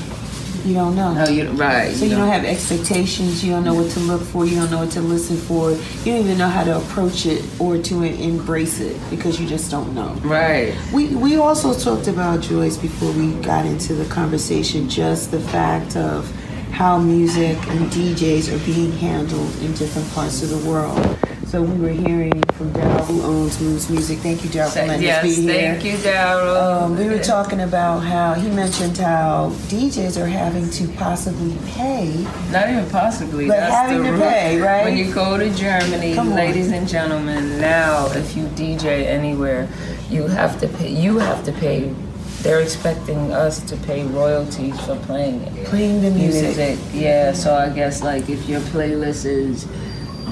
[0.64, 1.12] You don't know.
[1.12, 1.92] No, you right.
[1.92, 3.44] So you don't have expectations.
[3.44, 4.46] You don't know what to look for.
[4.46, 5.72] You don't know what to listen for.
[5.72, 9.72] You don't even know how to approach it or to embrace it because you just
[9.72, 10.10] don't know.
[10.22, 10.72] right.
[10.92, 14.88] We we also talked about Joyce before we got into the conversation.
[14.88, 16.30] Just the fact of
[16.70, 21.18] how music and DJs are being handled in different parts of the world.
[21.52, 24.20] So we were hearing from Daryl, who owns Moods Music.
[24.20, 25.52] Thank you, Daryl, for letting Yes, us be here.
[25.52, 26.82] Yes, thank you, Daryl.
[26.82, 32.26] Um, we were talking about how he mentioned how DJs are having to possibly pay.
[32.52, 33.48] Not even possibly.
[33.48, 34.20] But That's having the to root.
[34.22, 34.84] pay, right?
[34.84, 39.68] When you go to Germany, ladies and gentlemen, now if you DJ anywhere,
[40.08, 40.88] you have to pay.
[40.88, 41.94] You have to pay.
[42.40, 45.66] They're expecting us to pay royalties for playing it.
[45.66, 46.78] Playing the music.
[46.94, 49.68] Yeah, so I guess like if your playlist is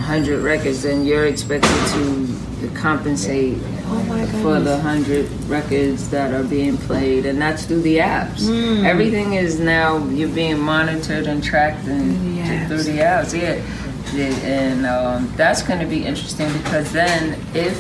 [0.01, 3.59] 100 records, then you're expected to compensate
[3.93, 8.47] Oh for the 100 records that are being played, and that's through the apps.
[8.47, 8.85] Hmm.
[8.85, 12.69] Everything is now, you're being monitored and tracked and Through the apps.
[12.69, 14.25] through the apps, yeah.
[14.45, 17.79] And um, that's going to be interesting because then if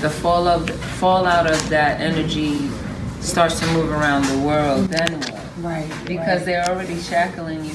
[0.00, 2.68] the fall of, fallout of that energy
[3.20, 5.42] starts to move around the world, then what?
[5.58, 5.88] Right.
[6.06, 6.46] because right.
[6.46, 7.71] they're already shackling you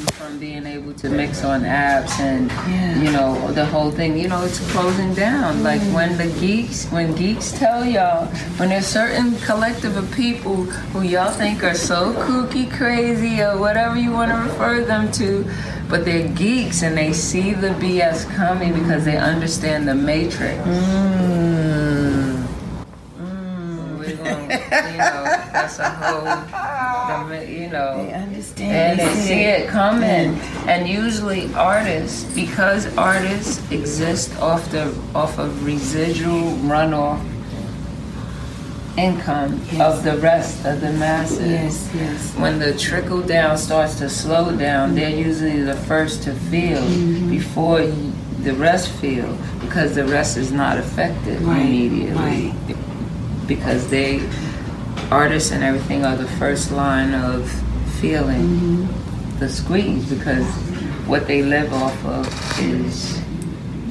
[0.87, 3.01] able to mix on apps and Yeah.
[3.01, 7.13] you know the whole thing you know it's closing down like when the geeks when
[7.15, 8.25] geeks tell y'all
[8.57, 10.55] when there's certain collective of people
[10.93, 15.45] who y'all think are so kooky crazy or whatever you want to refer them to
[15.89, 22.36] but they're geeks and they see the bs coming because they understand the matrix Mm.
[24.35, 28.99] We're you know that's a whole you know They understand.
[28.99, 30.35] and they see it coming.
[30.67, 37.21] And usually artists, because artists exist off the off of residual runoff
[38.97, 39.81] income Yes.
[39.81, 41.39] of the rest of the masses.
[41.49, 42.33] Yes, yes.
[42.35, 47.29] When the trickle down starts to slow down, they're usually the first to feel Mm-hmm.
[47.29, 47.81] before
[48.43, 52.53] the rest feel because the rest is not affected Right, immediately
[53.47, 54.21] because they
[55.11, 57.49] artists and everything are the first line of
[57.99, 58.41] feeling
[58.87, 59.39] Mm-hmm.
[59.39, 60.45] the squeeze because
[61.07, 62.27] what they live off of
[62.59, 63.19] is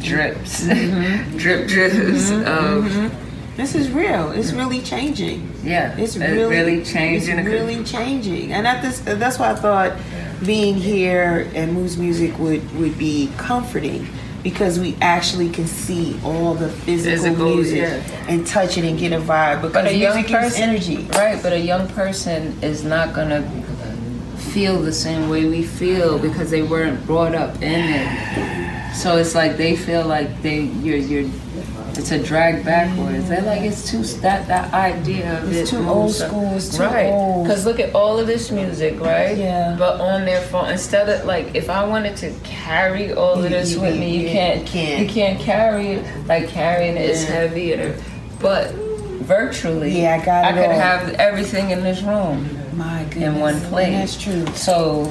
[0.00, 1.36] drips, Mm-hmm.
[1.38, 3.12] drip drips of
[3.56, 4.32] This is real.
[4.32, 5.50] It's really changing.
[5.64, 7.38] yeah, It's it really, really changing.
[7.38, 9.92] It's really changing, and at this, that's why I thought
[10.44, 14.06] being here at Moods Music would would be comforting
[14.46, 18.26] because we actually can see all the physical, Physical, music yeah.
[18.28, 19.60] and touch it and get a vibe.
[19.60, 20.98] Because But a young music person, energy.
[21.16, 21.42] right?
[21.42, 23.42] But a young person is not gonna
[24.52, 28.94] feel the same way we feel because they weren't brought up in it.
[28.94, 31.28] So it's like they feel like they you're you're.
[31.98, 33.28] It's a drag backwards.
[33.28, 36.82] They're like it's too that that idea of It's it too old school, it's too
[36.82, 37.06] right.
[37.06, 37.46] old.
[37.46, 39.36] Because look at all of this music, right?
[39.36, 39.76] Yeah.
[39.78, 43.72] But on their phone, instead of like, if I wanted to carry all of this
[43.74, 44.66] you- with me, you you can't.
[44.66, 45.00] can't.
[45.02, 46.26] You can't carry it.
[46.26, 47.30] Like carrying it is Yeah.
[47.30, 48.02] heavy, and
[48.40, 50.78] but virtually, Yeah, I got It I could all.
[50.80, 53.34] have everything in this room My goodness.
[53.34, 53.92] in one And place.
[53.92, 54.46] that's true.
[54.54, 55.10] So,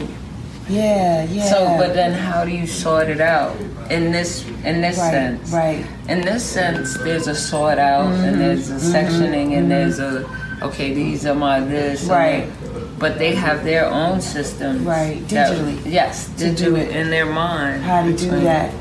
[0.70, 1.46] Yeah, yeah.
[1.50, 3.56] so, but then how do you sort it out
[3.92, 5.52] in this in this right, sense?
[5.52, 5.86] right.
[6.10, 8.24] In this sense, there's a sort out Mm-hmm.
[8.26, 10.26] and there's a sectioning and there's a
[10.62, 12.06] okay, these are my this.
[12.06, 12.48] Right.
[12.48, 13.00] that.
[13.00, 15.80] But they have their own systems Right, digitally.
[15.86, 16.96] yes, To do it.
[16.96, 17.84] in their mind.
[17.84, 18.74] how to do that.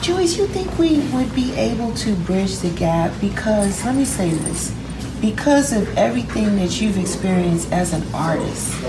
[0.00, 3.12] Joyce, you think we would be able to bridge the gap?
[3.20, 4.74] Because, let me say this,
[5.20, 8.82] because of everything that you've experienced as an artist,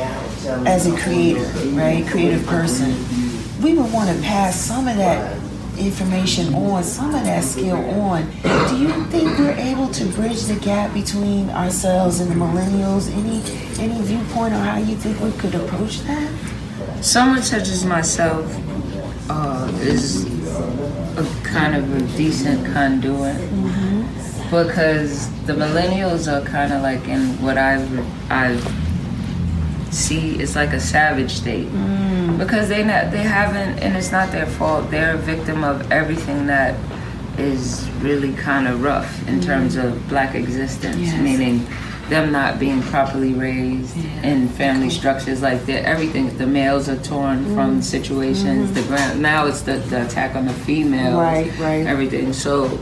[0.66, 1.44] as a creator,
[1.76, 2.96] right, creative person,
[3.62, 5.38] we would want to pass some of that
[5.82, 8.24] information on, some of that skill on.
[8.70, 13.12] Do you think we're able to bridge the gap between ourselves and the millennials?
[13.12, 13.42] Any
[13.82, 16.32] any viewpoint on how you think we could approach that?
[17.02, 18.46] Someone such as myself
[19.30, 20.26] uh, is
[21.18, 23.38] a kind of a decent conduit
[24.52, 28.81] because the millennials are kind of like in what I've I've
[29.92, 31.68] see it's like a savage state.
[31.68, 32.38] Mm.
[32.38, 34.90] Because they not they haven't and it's not their fault.
[34.90, 36.78] They're a victim of everything that
[37.38, 39.46] is really kind of rough in mm.
[39.46, 41.22] terms of black existence Yes.
[41.22, 41.66] meaning
[42.10, 45.42] them not being properly raised in family structures.
[45.42, 47.56] Like that everything the males are torn mm.
[47.56, 48.74] from situations.
[48.74, 48.90] The mm-hmm.
[48.90, 51.20] grand now it's the, the attack on the female.
[51.20, 51.86] Right, right.
[51.86, 52.34] everything.
[52.34, 52.80] So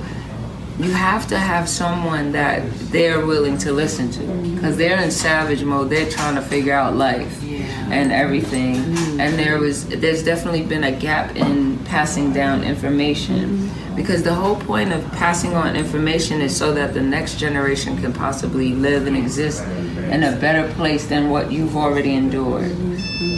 [0.79, 4.21] you have to have someone that they're willing to listen to.
[4.21, 4.55] Mm-hmm.
[4.55, 5.89] Because they're in savage mode.
[5.89, 8.75] They're trying to figure out life and everything.
[8.75, 9.19] Mm-hmm.
[9.19, 13.49] And there was there's definitely been a gap in passing down information.
[13.49, 13.95] Mm-hmm.
[13.95, 18.13] Because the whole point of passing on information is so that the next generation can
[18.13, 22.71] possibly live and exist in a better place than what you've already endured.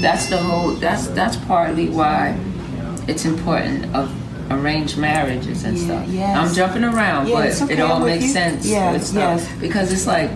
[0.01, 2.37] That's the whole that's that's partly why
[3.07, 4.20] it's important of
[4.59, 6.37] arranged marriages and Yeah, stuff yes.
[6.37, 8.29] i'm jumping around Yeah, but okay, it all makes you.
[8.31, 9.47] sense Yeah, yes.
[9.59, 10.29] because it's like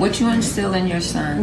[0.00, 1.34] what you instill in your son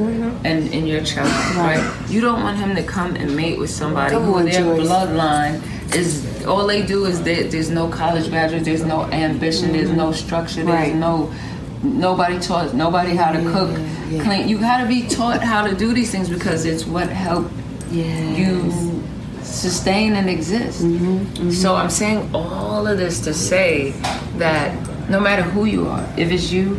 [0.43, 1.59] and in your child Mm-hmm.
[1.59, 1.77] Right.
[1.79, 2.09] right.
[2.09, 4.87] you don't want him to come and mate with somebody who their Joyce.
[4.87, 5.61] bloodline
[5.95, 6.09] is
[6.45, 10.63] all they do is they, there's no college graduates there's no ambition there's no structure
[10.63, 11.01] there's Mm-hmm.
[11.01, 11.07] Right.
[11.09, 11.31] no
[11.83, 13.69] nobody taught nobody how to cook
[14.09, 14.23] yeah.
[14.23, 17.51] clean you got to be taught how to do these things because it's what helped
[17.91, 18.71] you
[19.55, 20.81] sustain and exist.
[21.61, 23.91] So I'm saying all of this to say
[24.37, 24.75] that
[25.09, 26.75] no matter who you are, if it's you,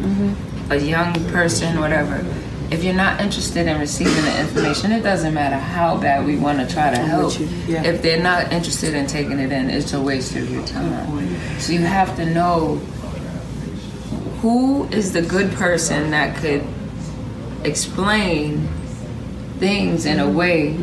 [0.71, 2.25] a young person, whatever,
[2.71, 6.59] if you're not interested in receiving the information, it doesn't matter how bad we want
[6.59, 7.39] to try to help.
[7.39, 7.85] you, yeah.
[7.85, 11.61] If they're not interested in taking it in, it's a waste of your time.
[11.61, 12.77] So you have to know
[14.43, 16.65] who is the good person that could
[17.65, 18.69] explain
[19.59, 20.77] things in a way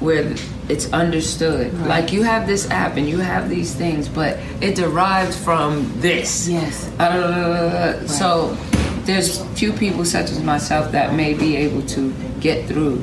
[0.00, 0.34] where
[0.68, 1.72] it's understood.
[1.86, 6.48] Like you have this app and you have these things, but it derived from this.
[6.48, 6.88] Yes.
[6.98, 8.56] Uh, So
[9.04, 12.98] there's few people such as myself that may be able to get through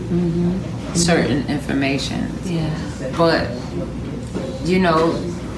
[0.93, 2.31] certain information.
[2.45, 2.69] Yeah.
[3.17, 3.47] But
[4.65, 5.13] you know,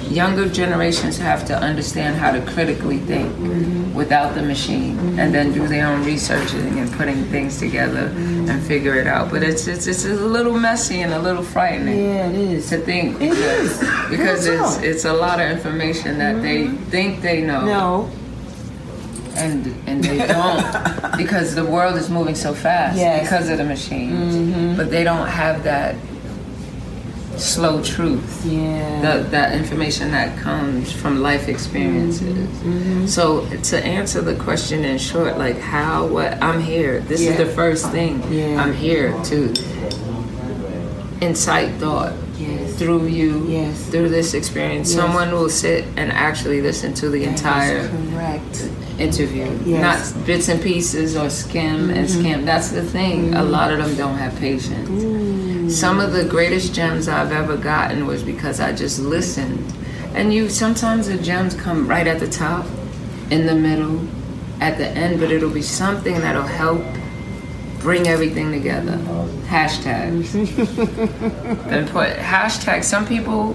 [0.10, 3.93] younger generations have to understand how to critically think mm-hmm.
[3.93, 5.19] without the machine, mm-hmm.
[5.19, 8.50] and then do their own researching and putting things together mm-hmm.
[8.50, 9.30] and figure it out.
[9.32, 12.69] But it's it's it's a little messy and a little frightening Yeah, it is.
[12.69, 13.80] to think It is.
[14.10, 14.84] because it's talk.
[14.84, 18.12] it's a lot of information that they think they know No.
[19.36, 23.22] and and they don't because the world is moving so fast Yes.
[23.24, 24.78] because of the machines.
[24.78, 25.95] But they don't have that
[27.39, 28.45] slow truth.
[28.45, 29.02] Yeah.
[29.02, 32.21] The, that information that comes from life experiences.
[32.60, 33.06] Mm-hmm.
[33.08, 37.00] So to answer the question in short, like how, what, I'm here.
[37.02, 37.31] This Yeah.
[37.31, 38.21] is the first thing.
[38.31, 38.62] Yeah.
[38.62, 39.54] I'm here to
[41.21, 42.75] incite thought Yes.
[42.75, 43.83] through you, Yes.
[43.87, 44.90] through this experience.
[44.94, 44.98] Yes.
[45.02, 48.69] Someone will sit and actually listen to the entire correct.
[48.98, 50.13] interview, Yes.
[50.15, 52.46] not bits and pieces or skim and skim.
[52.46, 53.33] That's the thing.
[53.33, 54.90] A lot of them don't have patience.
[55.70, 59.72] Some of the greatest gems I've ever gotten was because I just listened.
[60.15, 62.65] And you sometimes the gems come right at the top,
[63.30, 64.02] in the middle,
[64.60, 66.84] at the end, but it'll be something that'll help
[67.82, 68.98] bring everything together.
[69.46, 70.34] Hashtags.
[71.72, 72.84] Important hashtag.
[72.84, 73.54] Some people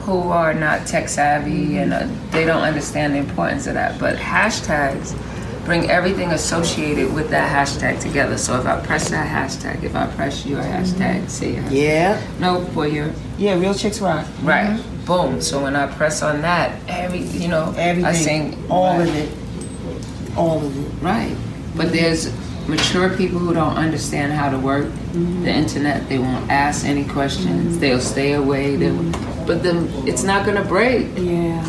[0.00, 4.16] who are not tech savvy and uh, they don't understand the importance of that, but
[4.16, 5.16] hashtags
[5.64, 8.36] bring everything associated with that hashtag together.
[8.36, 11.02] So if I press that hashtag, if I press your mm-hmm.
[11.02, 11.70] hashtag, say your hashtag.
[11.70, 12.22] Yeah.
[12.40, 14.26] No, for your Yeah, real chicks rock.
[14.42, 14.80] right.
[15.06, 15.40] Boom.
[15.40, 18.04] So when I press on that, every you know, Everything.
[18.04, 19.08] I sing all right.
[19.08, 20.36] of it.
[20.36, 21.04] All of it.
[21.04, 21.36] Right.
[21.76, 22.32] But there's
[22.68, 25.44] mature people who don't understand how to work mm-hmm.
[25.44, 26.08] the internet.
[26.08, 27.72] They won't ask any questions.
[27.72, 27.80] Mm-hmm.
[27.80, 28.76] They'll stay away.
[28.76, 29.02] They'll,
[29.46, 31.08] but then it's not gonna break.
[31.16, 31.68] Yeah.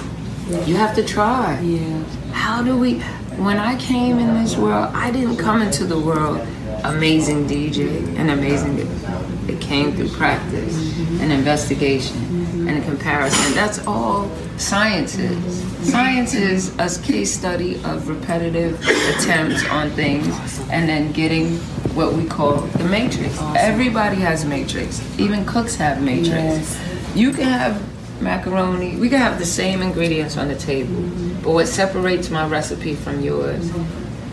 [0.65, 1.59] You have to try.
[1.61, 2.03] Yeah.
[2.33, 3.01] How do we?
[3.37, 6.45] When I came in this world, I didn't come into the world
[6.83, 8.77] amazing DJ and amazing.
[9.47, 13.53] It came through practice and investigation and comparison.
[13.53, 15.91] That's all science is.
[15.91, 18.81] Science is a case study of repetitive
[19.15, 20.27] attempts on things
[20.69, 21.57] and then getting
[21.95, 23.37] what we call the matrix.
[23.55, 25.01] Everybody has matrix.
[25.19, 26.79] Even cooks have matrix.
[27.15, 27.92] You can have
[28.23, 28.95] macaroni.
[28.97, 31.01] We can have the same ingredients on the table,
[31.43, 33.71] but what separates my recipe from yours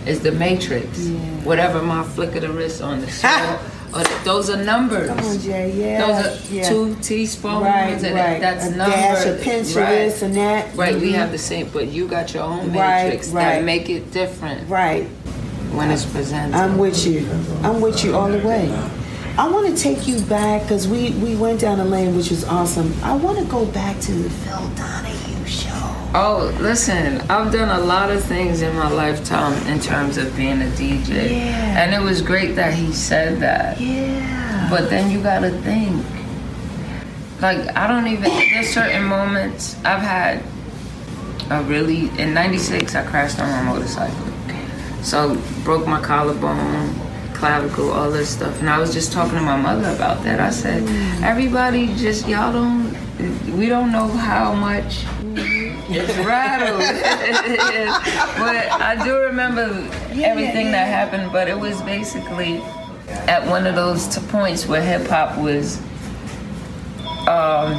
[0.07, 1.09] is the matrix.
[1.45, 3.59] Whatever my flick of the wrist on the show,
[3.95, 5.09] or th- those are numbers.
[5.09, 5.73] Come on, Jay.
[5.75, 6.07] Yeah.
[6.07, 6.69] Those are yeah.
[6.69, 8.41] two teaspoons, Right, and right.
[8.41, 8.95] that's a numbers.
[9.01, 9.89] dash, a pinch right.
[9.91, 10.75] this and that.
[10.77, 11.15] Right, we Mhm.
[11.15, 13.57] have the same, but you got your own matrix right.
[13.57, 15.09] that make it different Right.
[15.73, 16.55] when it's presented.
[16.57, 17.27] I'm with you.
[17.65, 18.71] I'm with you all the way.
[19.39, 22.45] I want to take you back because we, we went down a lane which was
[22.45, 22.93] awesome.
[23.03, 25.71] I want to go back to the Phil Donahue show.
[26.13, 30.61] Oh, listen, I've done a lot of things in my lifetime in terms of being
[30.61, 31.31] a DJ.
[31.31, 31.83] Yeah.
[31.83, 33.81] And it was great that he said that.
[33.81, 34.67] Yeah.
[34.69, 36.05] But then you gotta think.
[37.41, 40.43] Like, I don't even, there's certain moments I've had
[41.51, 44.27] a really, in 96, I crashed on my motorcycle.
[45.03, 46.95] So, broke my collarbone,
[47.41, 48.61] clavicle, all this stuff.
[48.61, 50.41] And I was just talking to my mother about that.
[50.41, 51.23] I said, mm.
[51.23, 52.93] everybody just, y'all don't,
[53.57, 55.93] we don't know how much mm-hmm.
[55.93, 56.81] it's rattled.
[58.39, 59.63] but I do remember
[60.13, 62.59] everything that happened, but it was basically
[63.09, 65.81] at one of those points where hip hop was
[67.27, 67.73] um,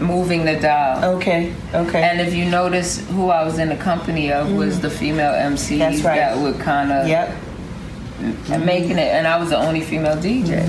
[0.00, 1.16] moving the dial.
[1.16, 1.54] Okay.
[1.74, 2.02] Okay.
[2.02, 4.82] And if you notice, who I was in the company of was mm.
[4.82, 6.16] the female MC That's right.
[6.16, 7.36] that would kind of yep.
[8.64, 10.66] Making it, and I was the only female DJ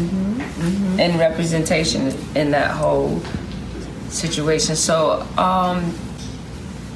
[0.58, 1.00] Mm-hmm.
[1.00, 3.22] in representation in that whole
[4.10, 4.76] situation.
[4.76, 5.84] So, um,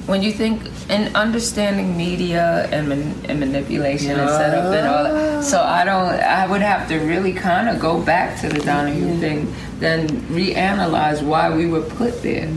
[0.08, 5.44] when you think in understanding media and, man, and manipulation and setup and all that,
[5.44, 9.20] so I don't, I would have to really kind of go back to the Donahue
[9.20, 12.50] thing, then reanalyze why we were put there.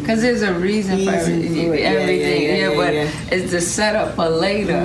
[0.00, 1.54] Because there's a reason for everything.
[1.74, 2.42] Yeah, everything.
[2.42, 3.34] yeah, yeah, but yeah, yeah.
[3.34, 4.82] it's the setup for later,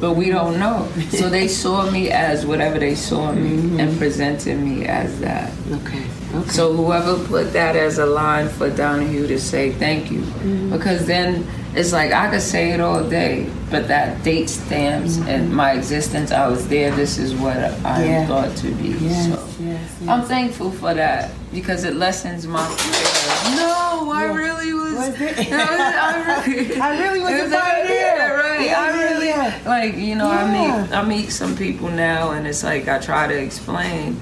[0.00, 0.88] but we don't know.
[1.18, 5.52] So they saw me as whatever they saw me and presented me as that.
[5.72, 6.04] Okay.
[6.34, 6.48] Okay.
[6.50, 10.72] So whoever put that as a line for Donahue to say thank you, Mm-hmm.
[10.72, 15.50] because then it's like I could say it all day, but that date stamps and
[15.50, 16.30] my existence.
[16.30, 16.90] I was there.
[16.94, 18.04] This is what I Mm-hmm.
[18.10, 18.26] Yeah.
[18.26, 18.88] thought to be.
[19.00, 20.08] yes, so yes, yes.
[20.08, 23.56] I'm thankful for that because it lessens my fear.
[23.56, 24.34] No, I Yeah.
[24.34, 24.94] really was.
[24.94, 25.50] Was it?
[25.50, 27.94] No, I really, I really was it a pioneer.
[27.94, 28.66] Yeah, right.
[28.66, 29.58] Yeah, I really yeah.
[29.66, 30.28] like you know.
[30.30, 30.82] I Yeah.
[30.86, 34.20] meet I meet some people now, and it's like I try to explain.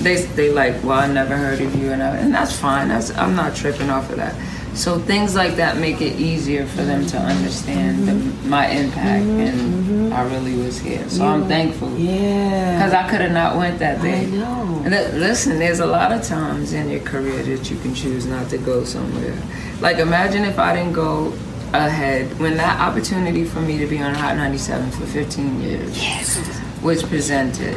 [0.00, 2.88] They they like, well, I never heard of you, and I, and that's fine.
[2.88, 4.34] That's I'm not tripping off of that.
[4.74, 8.14] So things like that make it easier for them to understand the,
[8.48, 9.40] my impact, mm-hmm.
[9.40, 10.34] and I mm-hmm.
[10.34, 11.08] really was here.
[11.08, 11.96] So I'm thankful.
[11.96, 12.76] Yeah.
[12.76, 14.22] Because I could have not went that day.
[14.22, 14.82] I know.
[14.84, 18.50] Li- Listen, there's a lot of times in your career that you can choose not
[18.50, 19.40] to go somewhere.
[19.80, 21.32] Like imagine if I didn't go
[21.72, 26.48] ahead when that opportunity for me to be on Hot 97 for 15 years
[26.82, 27.76] was presented.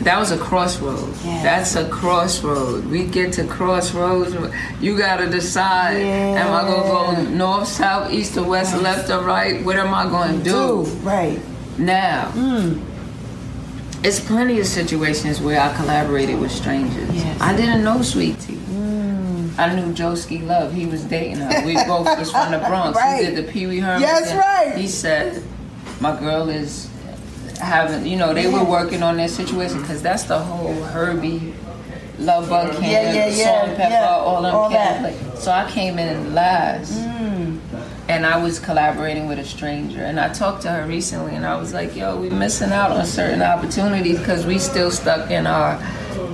[0.00, 1.08] That was a crossroad.
[1.24, 1.42] Yes.
[1.42, 2.84] That's a crossroad.
[2.86, 4.36] We get to crossroads.
[4.80, 9.64] You gotta decide: Am I gonna go north, south, east, or west, left, or right?
[9.64, 10.84] What am I gonna do?
[10.84, 11.40] Do right.
[11.78, 12.80] Now, mm.
[14.04, 17.10] it's plenty of situations where I collaborated with strangers.
[17.14, 17.40] Yes.
[17.40, 18.54] I didn't know Sweet Tee.
[18.54, 19.58] Mm.
[19.58, 20.74] I knew Joeski Love.
[20.74, 21.64] He was dating her.
[21.64, 22.98] We both was from the Bronx.
[23.06, 23.24] Right.
[23.24, 24.02] He did the Pee Wee Herman.
[24.02, 24.76] Yes, right.
[24.76, 25.42] He said,
[26.00, 26.90] "My girl is
[27.58, 31.54] having." You know, they were working on their situation because that's the whole Hurby.
[32.18, 34.08] Luv Bug Camp, Yeah, yeah, yeah, Salt-N-Pepa, yeah.
[34.08, 35.00] all them All that.
[35.00, 35.02] Mm.
[35.02, 36.92] Like, so I came in last
[38.08, 40.02] and I was collaborating with a stranger.
[40.02, 43.04] And I talked to her recently, and I was like, "Yo, we missing out on
[43.06, 45.78] certain opportunities because we still stuck in our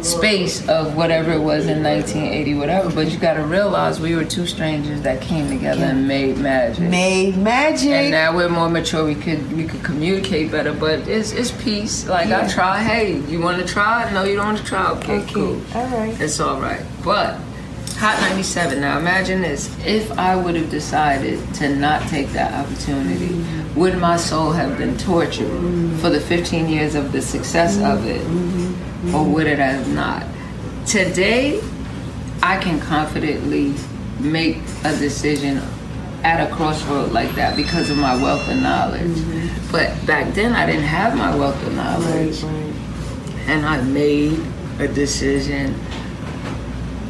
[0.02, 4.24] space of whatever it was in 1980, whatever." But you got to realize we were
[4.24, 6.88] two strangers that came together and made magic.
[6.88, 7.90] Made magic.
[7.90, 9.04] and now we're more mature.
[9.04, 12.06] We could we could communicate better, but it's it's peace.
[12.06, 12.48] Like I Yeah.
[12.48, 12.78] try.
[12.82, 14.10] Hey, you want to try?
[14.12, 14.90] No, you don't want to try.
[14.90, 15.32] Okay, okay.
[15.32, 15.60] cool.
[15.74, 16.20] All right.
[16.20, 16.82] It's all right.
[17.04, 17.36] But
[18.02, 18.80] Hot 97.
[18.80, 19.70] Now imagine this.
[19.86, 23.32] If I would have decided to not take that opportunity,
[23.76, 25.46] would my soul have been tortured
[26.00, 28.20] for the 15 years of the success of it?
[29.14, 30.26] Or would it have not?
[30.84, 31.60] Today,
[32.42, 33.72] I can confidently
[34.18, 35.58] make a decision
[36.24, 39.16] at a crossroad like that because of my wealth of knowledge.
[39.70, 43.48] But back then, I didn't have my wealth of knowledge Right, right.
[43.48, 44.40] and I made
[44.80, 45.76] a decision.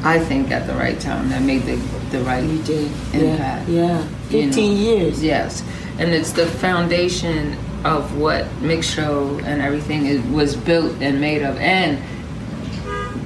[0.04, 1.76] I think at the right time that made the
[2.10, 2.90] the right You did.
[3.14, 3.68] impact.
[3.68, 3.82] Yeah.
[4.30, 4.38] yeah.
[4.38, 4.52] you know.
[4.52, 5.22] 15 years.
[5.22, 5.62] Yes,
[5.98, 11.42] and it's the foundation of what Mix Show and everything is, was built and made
[11.42, 11.98] of, and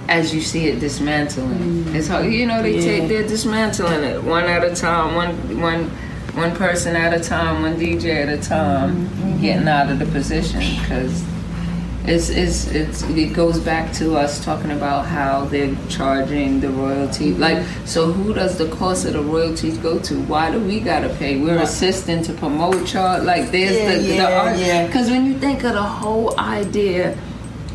[0.08, 2.76] as you see it dismantling, it's how you know they Mm.
[2.76, 2.82] Yeah.
[3.00, 5.90] take they're dismantling it one at a time, one one
[6.34, 9.40] one person at a time, one DJ at a time, Mm-hmm.
[9.40, 11.24] getting out of the position because
[12.08, 17.32] it's, it's, it's, it goes back to us talking about how they're charging the royalty.
[17.34, 20.20] Like, so who does the cost of the royalties go to?
[20.22, 21.40] Why do we gotta pay?
[21.40, 23.22] We're assisting to promote y'all.
[23.22, 24.58] Like, there's Yeah, the, the art.
[24.58, 24.86] yeah.
[24.86, 27.16] Because when you think of the whole idea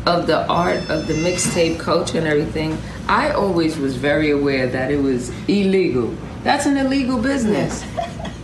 [0.06, 2.76] of the art of the mixtape culture and everything,
[3.08, 6.14] I always was very aware that it was illegal.
[6.42, 7.84] That's an illegal business.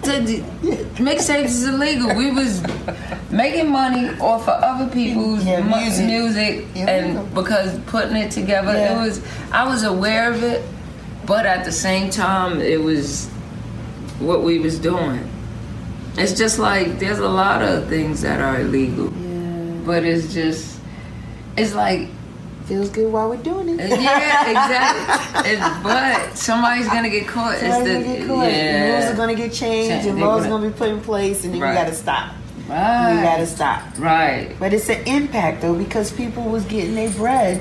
[0.09, 0.43] To-
[1.03, 2.15] Mixtapes is illegal.
[2.15, 2.63] We was
[3.31, 6.07] making money off of other people's Yeah, mu- music.
[6.07, 8.97] music, Yeah, and because putting it together, Yeah.
[9.01, 9.21] it was.
[9.53, 10.63] I was aware of it,
[11.27, 13.27] but at the same time, it was
[14.19, 15.21] what we was doing.
[16.17, 19.13] It's just like there's a lot of things that are illegal,
[19.85, 20.79] but it's just,
[21.57, 22.09] it's like
[22.69, 23.79] Feels good while we're doing it.
[23.89, 25.53] yeah, exactly.
[25.53, 27.55] It, but somebody's gonna get caught.
[27.55, 28.53] It's Somebody's the gonna get caught.
[28.53, 28.99] yeah.
[28.99, 31.45] Rules are gonna get changed, Change- and laws are gonna- gonna be put in place,
[31.45, 31.71] and then Right.
[31.71, 32.33] we gotta stop.
[32.69, 33.15] right.
[33.17, 33.81] We gotta stop.
[33.99, 34.51] right.
[34.61, 37.61] But it's an impact though, because people was getting their bread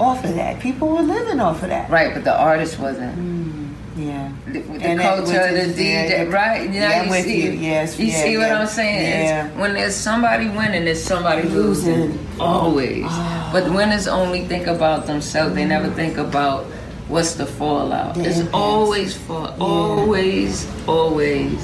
[0.00, 0.58] off of that.
[0.58, 1.88] People were living off of that.
[1.88, 3.16] Right, but the artist wasn't.
[3.18, 4.30] Mm, yeah.
[4.52, 6.70] The, with the And culture, the DJ, yeah, right?
[6.70, 7.50] yeah, Now I'm you with see, you.
[7.52, 8.60] Yes, you yeah, see what yeah.
[8.60, 9.24] I'm saying?
[9.26, 9.60] Yeah.
[9.60, 12.18] when there's somebody winning, there's somebody losing.
[12.38, 13.04] Always.
[13.06, 13.50] Ah.
[13.52, 15.54] But winners only think about themselves.
[15.54, 16.64] They never think about
[17.08, 18.14] what's the fallout.
[18.14, 19.54] The it's always fall.
[19.60, 21.58] Always, always,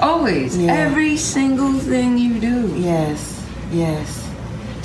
[0.00, 0.56] always.
[0.58, 0.66] Mm.
[0.66, 0.72] Yeah.
[0.74, 2.74] Every single thing you do.
[2.76, 3.44] Yes.
[3.70, 4.27] Yes.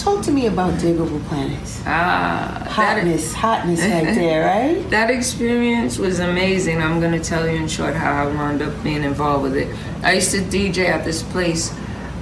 [0.04, 1.82] Talk to me about Digable Planets.
[1.86, 4.90] Ah, that- Hotness, hotness right there, right?
[4.90, 6.82] That experience was amazing.
[6.82, 9.74] I'm gonna tell you in short how I wound up being involved with it.
[10.04, 11.74] I used to DJ at this place,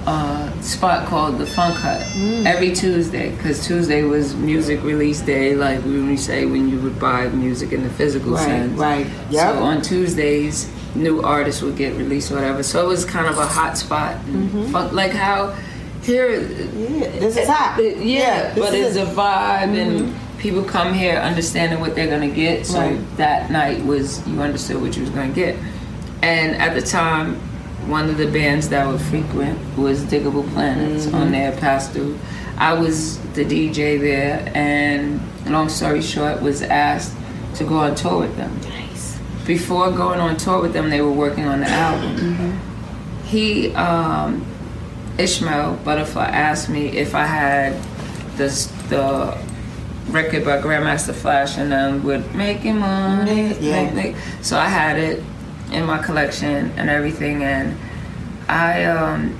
[0.06, 2.00] uh, spot called the Funk Hut
[2.46, 7.26] every Tuesday, because Tuesday was music release day, like we say when you would buy
[7.30, 8.78] music in the physical Right, sense.
[8.78, 9.06] right.
[9.30, 9.56] Yep.
[9.56, 12.62] So on Tuesdays, new artists would get released or whatever.
[12.62, 14.16] So it was kind of a hot spot.
[14.70, 15.54] Funk, like how
[16.02, 17.08] here Yeah.
[17.20, 17.78] This is hot.
[17.80, 19.08] it- yeah, this but it's a it.
[19.16, 22.66] vibe, and people come here understanding what they're gonna get.
[22.66, 23.16] So Right.
[23.16, 25.56] that night was you understood what you was gonna get.
[26.22, 27.36] And at the time,
[27.86, 31.14] one of the bands that would frequent was Digable Planets Mm-hmm.
[31.16, 32.16] on their pass through.
[32.58, 37.12] I was the DJ there, and long story short, was asked
[37.56, 38.52] to go on tour with them.
[38.68, 39.18] Nice.
[39.46, 42.60] Before going on tour with them, they were working on the album.
[43.24, 44.44] He, um,
[45.18, 47.74] Ishmael Butterfly, asked me if I had
[48.36, 49.36] this, the
[50.10, 53.54] record by Grandmaster Flash and them with making money.
[53.60, 53.84] Yeah.
[53.84, 55.22] Make- make- So I had it
[55.70, 57.76] in my collection and everything, and
[58.48, 59.38] I um,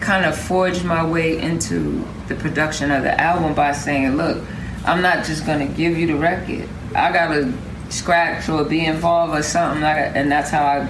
[0.00, 4.38] kind of forged my way into the production of the album by saying, "Look,
[4.84, 6.68] I'm not just gonna give you the record.
[6.94, 7.52] I gotta
[7.88, 10.12] scratch or be involved or something." Like.
[10.14, 10.88] And that's how I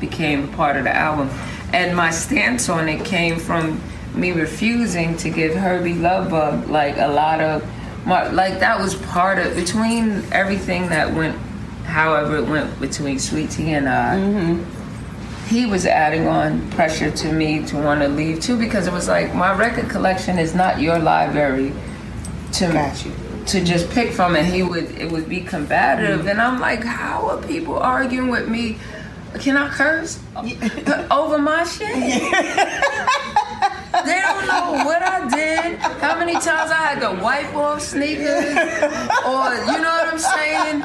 [0.00, 1.30] became part of the album.
[1.72, 3.80] And my stance on it came from
[4.14, 7.64] me refusing to give Hurby Luv Bug like a lot of
[8.04, 11.36] my, like that was part of between everything that went
[11.84, 14.58] however it went between Sweet Tee and I
[15.48, 19.08] he was adding on pressure to me to want to leave too because it was
[19.08, 21.72] like my record collection is not your library
[22.52, 23.12] to Got you.
[23.46, 26.28] to just pick from and he would it would be combative Mm-hmm.
[26.28, 28.78] and I'm like how are people arguing with me
[29.40, 30.18] can I curse?
[31.10, 31.94] Over my shit?
[34.04, 38.26] They don't know what I did how many times I had to wipe off sneakers
[38.26, 40.82] or you know what I'm saying?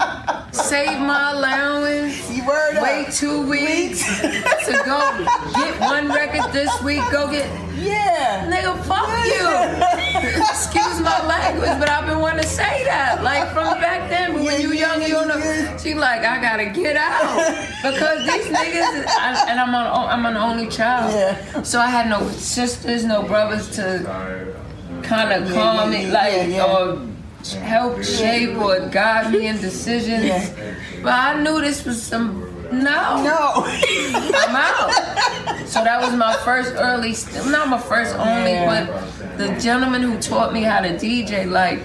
[0.54, 2.30] Save my allowance.
[2.32, 2.84] You word up.
[2.84, 4.06] wait two weeks.
[4.22, 5.26] to go
[5.56, 7.02] get one record this week.
[7.12, 8.50] Go get Yeah.
[8.52, 10.40] Nigga, fuck you.
[10.50, 13.24] Excuse my language, but I've been wanting to say that.
[13.24, 15.78] Like from back then, but when you young, you don't know.
[15.78, 17.38] She like, I gotta get out
[17.84, 21.64] because these niggas, I, and I'm on, I'm an only child, Yeah.
[21.64, 24.56] so I had no sisters, no brothers to
[25.04, 26.78] kind of calm yeah, me, yeah, like yeah, yeah.
[26.78, 27.08] or
[27.62, 30.26] help shape or guide me in decisions.
[30.26, 30.76] Yeah.
[31.04, 33.24] But I knew this was some no.
[33.24, 33.52] No.
[33.66, 35.68] I'm out.
[35.68, 37.14] So that was my first early,
[37.52, 41.80] not my first only, but the gentleman who taught me how to DJ, like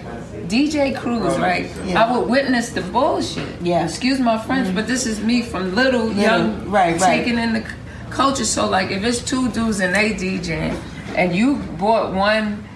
[0.48, 1.70] DJ Cruz, right?
[1.84, 2.04] Yeah.
[2.04, 3.60] I would witness the bullshit.
[3.60, 3.84] Yeah.
[3.84, 7.24] Excuse my French, but this is me from little, young, right, right.
[7.24, 7.66] taking in the
[8.10, 8.44] culture.
[8.44, 10.78] So like, if it's two dudes and they DJing,
[11.16, 12.66] and you bought one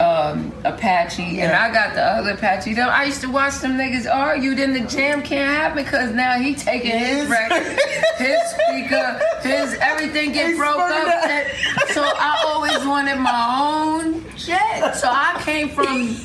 [0.00, 2.74] um, Apache and I got the other Apache.
[2.74, 4.54] Them, I used to watch them niggas argue.
[4.54, 7.62] Then the jam can't happen because now he taking his His- record,
[8.18, 10.90] his speaker, his everything get He broke up.
[10.90, 11.04] up.
[11.24, 11.46] That-
[11.94, 14.94] So I always wanted my own shit.
[14.96, 16.16] So I came from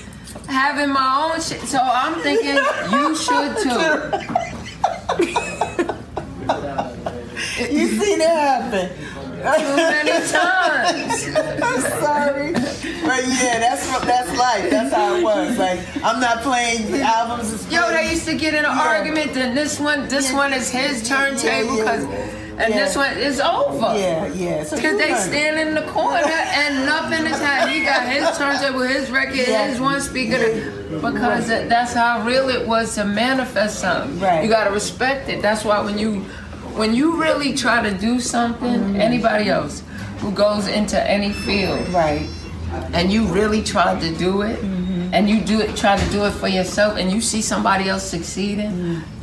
[0.48, 1.62] having my own shit.
[1.62, 2.58] So I'm thinking
[2.92, 5.20] you should too.
[7.72, 8.90] you seen it happen.
[9.40, 11.36] Too many times.
[11.64, 12.52] I'm sorry.
[12.54, 14.70] But yeah, that's what that's life.
[14.70, 15.58] That's how it was.
[15.58, 17.52] Like I'm not playing the albums.
[17.72, 18.82] Yo, playing- they used to get in an Yeah.
[18.88, 19.34] argument.
[19.34, 20.38] Then this one, this Yeah.
[20.38, 22.62] one is his turntable, Yeah, yeah.
[22.64, 22.86] and Yeah.
[22.86, 23.98] this one is over.
[23.98, 24.64] Yeah, yeah.
[24.66, 27.80] Cause you they stand in the corner and nothing is happening.
[27.80, 29.68] He got his turntable, his record, Yeah.
[29.68, 30.38] his one speaker.
[31.02, 34.20] Because that- that's how real it was to manifest something.
[34.20, 34.44] Right.
[34.44, 35.42] You gotta respect it.
[35.42, 36.26] That's why when you,
[36.80, 39.02] when you really try to do something, Mm-hmm.
[39.10, 39.84] anybody else
[40.22, 42.28] who goes into any field, Right.
[42.94, 44.60] and you really tried to do it
[45.12, 48.04] and you do it try to do it for yourself and you see somebody else
[48.16, 48.72] succeeding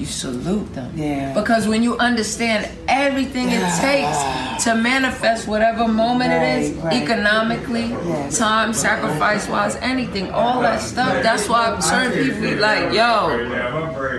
[0.01, 1.33] you salute them Yeah.
[1.41, 4.19] because when you understand everything it takes
[4.65, 7.03] to manifest whatever moment it is Right, right.
[7.03, 8.29] economically Yeah.
[8.45, 13.13] time sacrifice wise anything all that stuff that's why certain people be like yo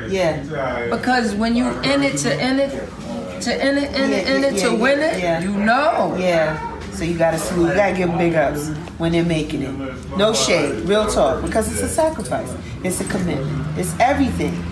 [0.10, 0.38] Yeah.
[0.96, 2.72] because when you in it to in it
[3.42, 5.42] to in it in it in it Yeah, to yeah, win it yeah.
[5.42, 6.74] you know Yeah.
[6.94, 10.18] So you gotta salute, you gotta give them big ups when they're making it.
[10.18, 12.52] No shade, real talk, because it's a sacrifice.
[12.84, 13.78] It's a commitment.
[13.78, 14.64] It's everything.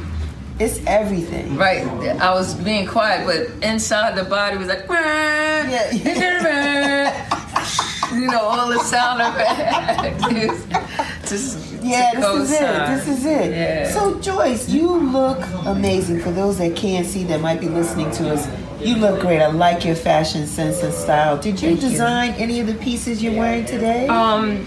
[0.58, 1.56] It's everything.
[1.56, 1.86] Right.
[2.20, 5.92] I was being quiet, but inside the body was like, Yeah.
[8.12, 10.66] you know, all the sound effects.
[11.32, 12.60] Yeah, this is it.
[12.88, 13.52] This is it.
[13.52, 13.92] Yeah.
[13.92, 16.20] So Joyce, you look amazing.
[16.22, 18.48] For those that can't see, that might be listening to us,
[18.80, 19.42] you look great.
[19.42, 21.38] I like your fashion sense and style.
[21.38, 21.90] Did you Thank you.
[21.90, 24.08] design any of the pieces you're wearing today?
[24.08, 24.66] Um,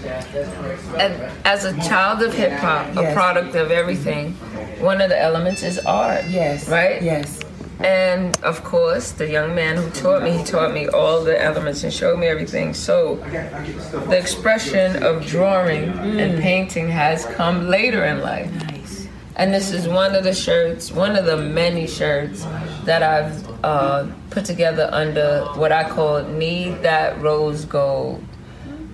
[1.45, 3.11] as a child of hip hop, Yes.
[3.11, 4.33] a product of everything,
[4.79, 6.25] one of the elements is art.
[6.27, 6.67] yes.
[6.67, 7.01] Right?
[7.01, 7.39] Yes.
[7.79, 11.83] And of course, the young man who taught me, he taught me all the elements
[11.83, 12.73] and showed me everything.
[12.73, 18.51] So the expression of drawing and painting has come later in life.
[18.67, 19.07] Nice.
[19.37, 22.43] And this is one of the shirts, one of the many shirts
[22.83, 28.23] that I've uh, put together under what I call Need That Rose Gold.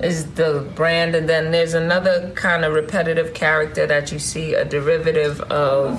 [0.02, 4.66] Is the brand, and then there's another kind of repetitive character that you see, a
[4.66, 5.98] derivative of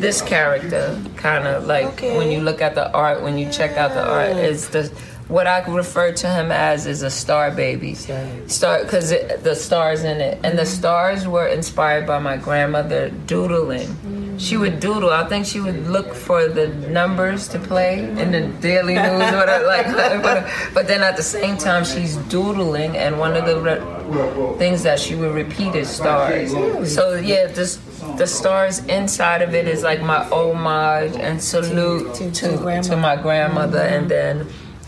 [0.00, 2.16] this character, kind of like Okay.
[2.16, 4.90] when you look at the art, when you check out the art, is the
[5.28, 10.20] what I refer to him as is a star baby, star because the stars in
[10.20, 10.80] it, and the mm-hmm.
[10.80, 14.36] stars were inspired by my grandmother doodling.
[14.38, 14.60] She mm.
[14.60, 15.10] would doodle.
[15.10, 19.66] I think she would look for the numbers to play in the daily news, whatever,
[19.66, 19.84] like.
[20.74, 24.98] But then at the same time, she's doodling, and one of the re- things that
[24.98, 26.50] she would repeat is stars.
[26.92, 27.78] So yeah, this
[28.16, 32.96] the stars inside of it is like my homage and salute To- to to to,
[32.96, 34.46] my grandmother, and then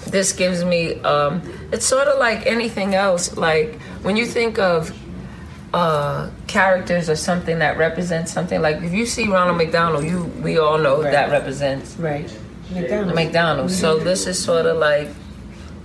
[0.08, 1.00] this gives me.
[1.02, 1.42] Um,
[1.72, 3.36] it's sort of like anything else.
[3.36, 4.92] Like when you think of
[5.74, 8.62] uh, characters or something that represents something.
[8.62, 11.12] Like if you see Ronald McDonald, you we all know Right.
[11.12, 12.30] that represents Right.
[12.70, 13.14] McDonald's.
[13.14, 13.78] McDonald's.
[13.78, 15.08] So this is sort of like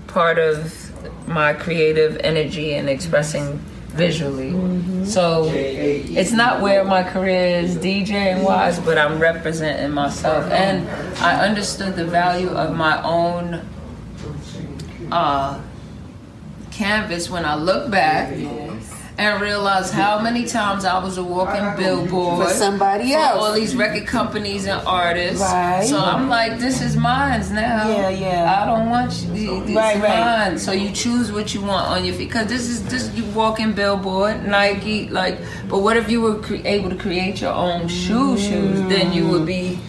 [0.07, 0.91] part of
[1.27, 3.59] my creative energy and expressing
[3.91, 5.05] visually.
[5.05, 10.45] So it's not where my career is DJing wise, but I'm representing myself.
[10.51, 10.87] And
[11.19, 13.61] I understood the value of my own
[15.11, 15.61] uh,
[16.71, 18.33] canvas when I look back
[19.21, 23.53] and realize how many times I was a walking billboard For somebody else, for all
[23.53, 25.41] these record companies and artists.
[25.41, 25.85] Right.
[25.85, 27.87] So I'm like, this is mine now.
[27.87, 28.61] Yeah, yeah.
[28.61, 29.63] I don't want you.
[29.65, 30.49] This Right, right.
[30.49, 30.59] mine.
[30.59, 33.73] So you choose what you want on your feet because this is this you walking
[33.73, 35.39] billboard, Nike, like.
[35.69, 38.79] But what if you were cre- able to create your own shoe shoes?
[38.89, 39.79] Then you would be.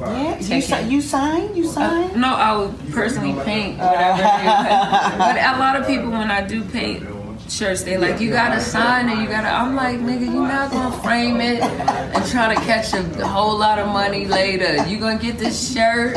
[0.00, 0.38] Yeah.
[0.40, 1.54] You, si- you sign?
[1.56, 2.20] You Uh, sign?
[2.20, 4.22] no, I would personally paint whatever.
[5.18, 7.02] but a lot of people, when I do paint
[7.50, 9.18] shirts, they like, you gotta sign it.
[9.22, 9.48] You gotta.
[9.48, 13.78] I'm like, nigga, you're not gonna frame it and try to catch a whole lot
[13.78, 14.86] of money later.
[14.86, 16.16] You gonna get this shirt.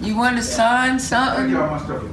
[0.00, 1.52] You want to sign something?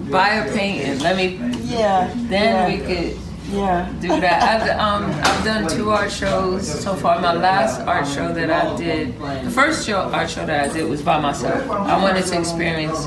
[0.09, 0.99] Buy a painting.
[0.99, 1.37] Let me.
[1.63, 2.11] Yeah.
[2.15, 2.67] Then yeah.
[2.67, 3.17] we could
[3.53, 3.91] Yeah.
[4.01, 4.43] do that.
[4.43, 7.19] I've, um, I've done two art shows so far.
[7.19, 10.89] My last art show that I did, the first show art show that I did
[10.89, 11.69] was by myself.
[11.69, 13.05] I wanted to experience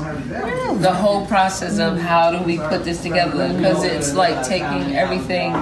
[0.81, 5.53] the whole process of how do we put this together because it's like taking everything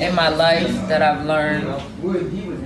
[0.00, 1.66] in my life that I've learned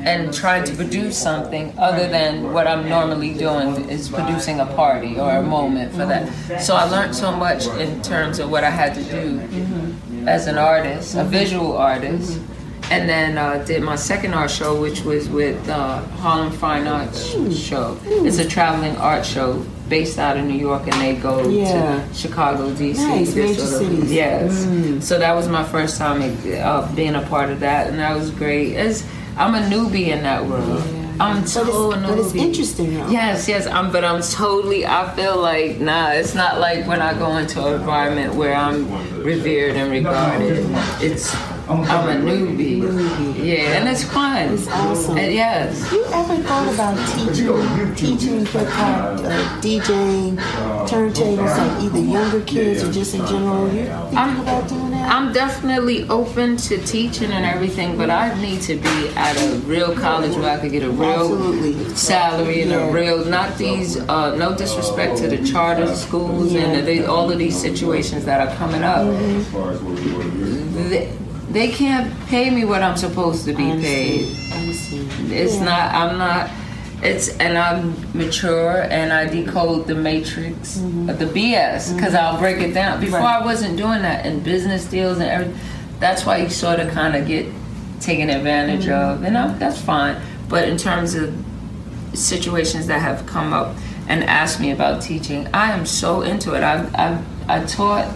[0.06, 5.18] and trying to produce something other than what I'm normally doing is producing a party
[5.18, 6.62] or a moment for that.
[6.62, 9.40] So I learned so much in terms of what I had to do
[10.26, 12.40] as an artist, a visual artist.
[12.88, 17.26] And then uh, did my second art show, which was with uh, Harlem Fine Arts
[17.58, 17.98] Show.
[18.04, 22.04] It's a traveling art show based out of New York, and they go Yeah.
[22.06, 22.98] to Chicago, DC.
[22.98, 24.12] Nice, major sort of- cities.
[24.12, 25.04] Yes.
[25.04, 26.22] So that was my first time
[26.62, 28.76] uh, being a part of that, and that was great.
[28.76, 29.04] As
[29.36, 30.84] I'm a newbie in that world.
[31.18, 33.08] I'm But so it's, but it's interesting though.
[33.08, 34.86] Yes, yes, I'm, but I'm totally.
[34.86, 36.10] I feel like nah.
[36.10, 38.86] It's not like when I go into an environment where I'm
[39.22, 40.66] revered and regarded.
[41.00, 41.34] It's
[41.68, 43.44] I'm a newbie.
[43.44, 44.52] Yeah, and it's fun.
[44.54, 45.18] It's awesome.
[45.18, 45.90] And yes.
[45.90, 50.36] You ever thought about teaching, teaching hip hop, uh, DJing,
[50.86, 53.64] turntables, like either younger kids or just in general?
[53.72, 54.85] You thinking I'm- about doing?
[55.06, 59.94] I'm definitely open to teaching and everything, but I need to be at a real
[59.94, 61.94] college where I could get a real Absolutely.
[61.94, 62.88] salary and Yeah.
[62.88, 66.62] a real, not these, uh, no disrespect to the charter schools Yeah.
[66.62, 69.06] and the, all of these situations that are coming up.
[70.90, 71.08] They,
[71.50, 74.26] they can't pay me what I'm supposed to be paid.
[75.30, 75.64] It's Yeah.
[75.64, 75.94] not.
[75.94, 76.50] I'm not.
[77.02, 81.10] It's and I'm mature and I decode the matrix mm-hmm.
[81.10, 82.16] of the BS because mm-hmm.
[82.16, 83.00] I'll break it down.
[83.00, 83.42] Before Right.
[83.42, 85.58] I wasn't doing that in business deals and everything.
[86.00, 87.46] That's why you sort of kind of get
[88.00, 89.14] taken advantage mm-hmm.
[89.14, 90.20] of, and i that's fine.
[90.48, 91.34] But in terms of
[92.14, 93.76] situations that have come up
[94.08, 96.62] and asked me about teaching, I am so into it.
[96.62, 98.08] I I I taught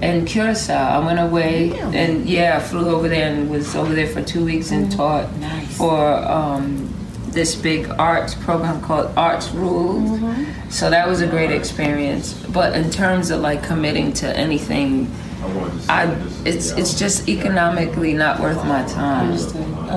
[0.00, 0.74] in Curacao.
[0.74, 4.44] I went away and yeah, I flew over there and was over there for two
[4.44, 5.76] weeks and taught Nice.
[5.76, 6.94] for um,
[7.32, 10.18] this big arts program called Arts Rules.
[10.18, 10.70] Mm-hmm.
[10.70, 12.34] So that was a great experience.
[12.48, 15.10] But in terms of like committing to anything,
[15.88, 16.14] I
[16.44, 19.32] it's it's just economically not worth my time.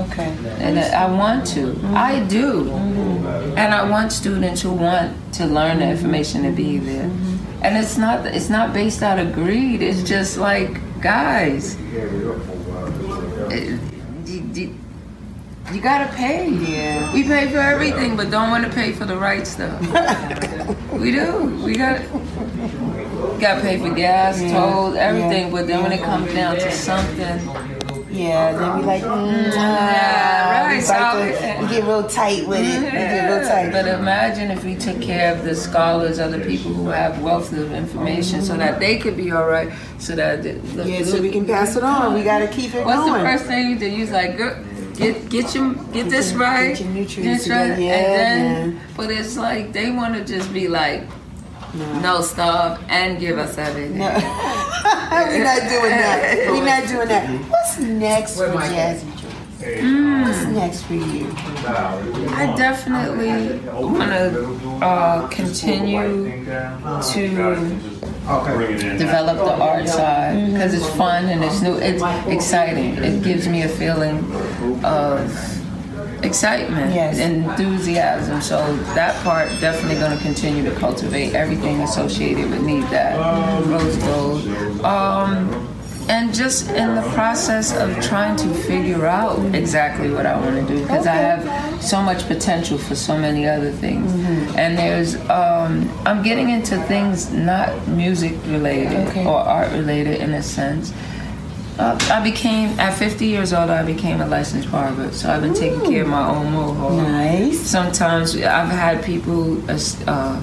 [0.05, 0.36] Okay.
[0.59, 1.73] And I want to.
[1.73, 1.95] Mm-hmm.
[1.95, 2.63] I do.
[2.63, 3.57] Mm-hmm.
[3.57, 7.11] And I want students who want to learn the information to be there.
[7.61, 9.81] And it's not it's not based out of greed.
[9.81, 11.77] It's just like, guys,
[13.51, 13.77] eh,
[14.25, 14.75] you,
[15.72, 16.49] you- gotta pay.
[16.49, 17.14] Yeah.
[17.14, 19.80] We pay for everything, but don't want to pay for the right stuff.
[20.91, 21.61] we do.
[21.64, 22.01] We got
[23.39, 24.51] got to pay for gas, Yeah.
[24.53, 25.45] tolls, everything.
[25.47, 25.51] Yeah.
[25.51, 27.39] But then when it comes down to something,
[28.11, 32.47] Yeah, then we like, mm, Yeah, right, We, so- like to- we get real tight
[32.47, 32.84] with it.
[32.84, 33.72] We get real tight.
[33.72, 37.74] But imagine if we took care of the scholars, other people who have wealth of
[37.74, 41.43] information, so that they could be all right, so that the, yeah, so we can
[41.45, 42.14] pass it on.
[42.14, 43.14] We got to keep it What's going.
[43.24, 43.93] the first thing you did?
[43.93, 44.55] You was like, girl,
[44.95, 47.77] get get your get this your- right, get your nutrients right.
[47.79, 48.81] Yeah, and then man.
[48.95, 51.03] but it's like they want to just be like,
[51.73, 53.97] no stop and give us everything.
[53.97, 54.05] No.
[55.13, 56.47] We're not doing that.
[56.51, 57.29] We're not doing that.
[57.49, 59.12] What's next for Jazzy Joy?
[59.68, 61.28] What's next for you?
[62.36, 67.28] I definitely want to uh, continue to
[68.97, 71.76] develop the art side because it's fun and it's new.
[71.76, 72.97] It's exciting.
[72.97, 74.20] It gives me a feeling
[74.84, 75.32] of
[76.24, 77.20] excitement Yes.
[77.20, 78.41] and enthusiasm.
[78.41, 83.18] So that part definitely going to continue to cultivate everything associated with Need That
[83.66, 84.86] Rose Gold.
[84.86, 85.70] Um,
[86.10, 90.74] and just in the process of trying to figure out exactly what I want to
[90.74, 94.12] do because I have so much potential for so many other things.
[94.58, 99.26] And there's, um, I'm getting into things not music related Okay.
[99.26, 100.93] or art related in a sense.
[101.80, 103.70] Uh, I became at 50 years old.
[103.72, 106.91] I became a licensed barber, so I've been taking care of my own mohawk.
[107.08, 107.60] Nice.
[107.60, 110.36] Sometimes I've had people uh, uh,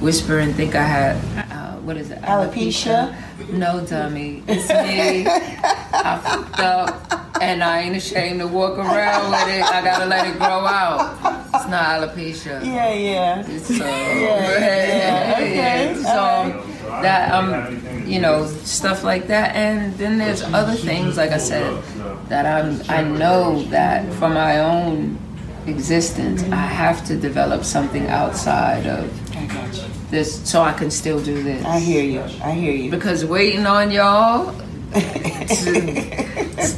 [0.00, 1.16] whisper and think I had
[1.52, 2.20] uh, what is it?
[2.22, 3.14] Alopecia?
[3.52, 5.26] No, dummy, it's me.
[5.26, 9.62] I fucked up, and I ain't ashamed to walk around with it.
[9.62, 11.18] I gotta let it grow out.
[11.54, 12.64] It's not alopecia.
[12.64, 13.44] Yeah, yeah.
[13.46, 16.64] It's, uh, yeah, okay, So
[17.02, 21.82] that um, you know, stuff like that, and then there's other things, like I said,
[22.30, 22.80] that I'm.
[22.88, 25.18] I know that for my own
[25.66, 29.21] existence, I have to develop something outside of
[29.52, 29.84] I got you.
[30.10, 31.64] this, so I can still do this.
[31.64, 32.20] I hear you.
[32.42, 32.90] I hear you.
[32.90, 34.54] Because waiting on y'all.
[34.94, 35.66] it's,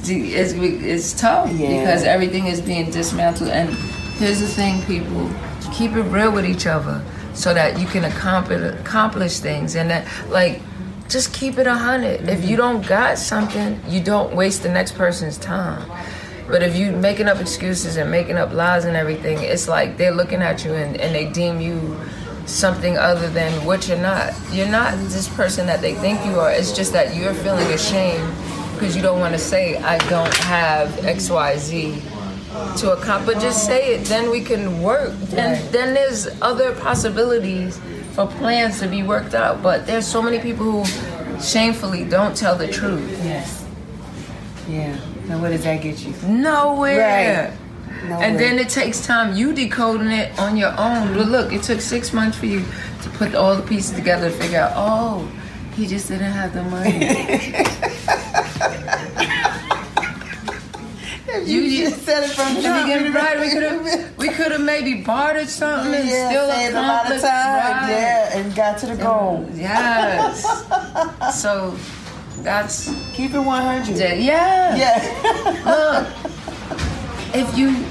[0.09, 1.81] it's, it's tough Yeah.
[1.81, 3.51] because everything is being dismantled.
[3.51, 3.71] And
[4.19, 5.31] here's the thing, people
[5.73, 7.05] keep it real with each other
[7.35, 9.75] so that you can accomplish, accomplish things.
[9.75, 10.63] And that, like,
[11.09, 12.29] just keep it a 100.
[12.29, 12.49] If mm-hmm.
[12.49, 15.91] you don't got something, you don't waste the next person's time.
[16.47, 20.15] But if you making up excuses and making up lies and everything, it's like they're
[20.15, 21.99] looking at you and, and they deem you
[22.47, 24.35] something other than what you're not.
[24.51, 26.51] You're not this person that they think you are.
[26.51, 28.33] It's just that you're feeling ashamed
[28.75, 33.35] because you don't want to say, I don't have XYZ to accomplish.
[33.35, 35.13] But just say it, then we can work.
[35.37, 37.81] And then there's other possibilities
[38.13, 39.63] for plans to be worked out.
[39.63, 43.09] But there's so many people who shamefully don't tell the truth.
[43.25, 43.67] Yes.
[44.69, 44.99] Yeah.
[45.27, 46.13] Now, what does that get you?
[46.29, 47.49] Nowhere.
[47.49, 47.64] Right.
[48.03, 51.15] And then it takes time you decoding it on your own.
[51.15, 52.65] But look, it took six months for you
[53.03, 55.31] to put all the pieces together to figure out, oh,
[55.75, 57.65] he just didn't have the money.
[61.45, 63.39] You just said it from the beginning, right?
[63.41, 67.21] We could have, we could have maybe bartered something and still saved a lot of
[67.21, 67.23] time.
[67.23, 67.87] right.
[67.91, 69.45] Yeah, and got to the goal.
[69.53, 70.45] Yes.
[71.43, 71.77] so
[72.43, 73.97] that's Keep it 100.
[74.21, 74.77] yeah.
[74.77, 75.63] Yeah.
[75.67, 76.07] Look,
[77.35, 77.85] if you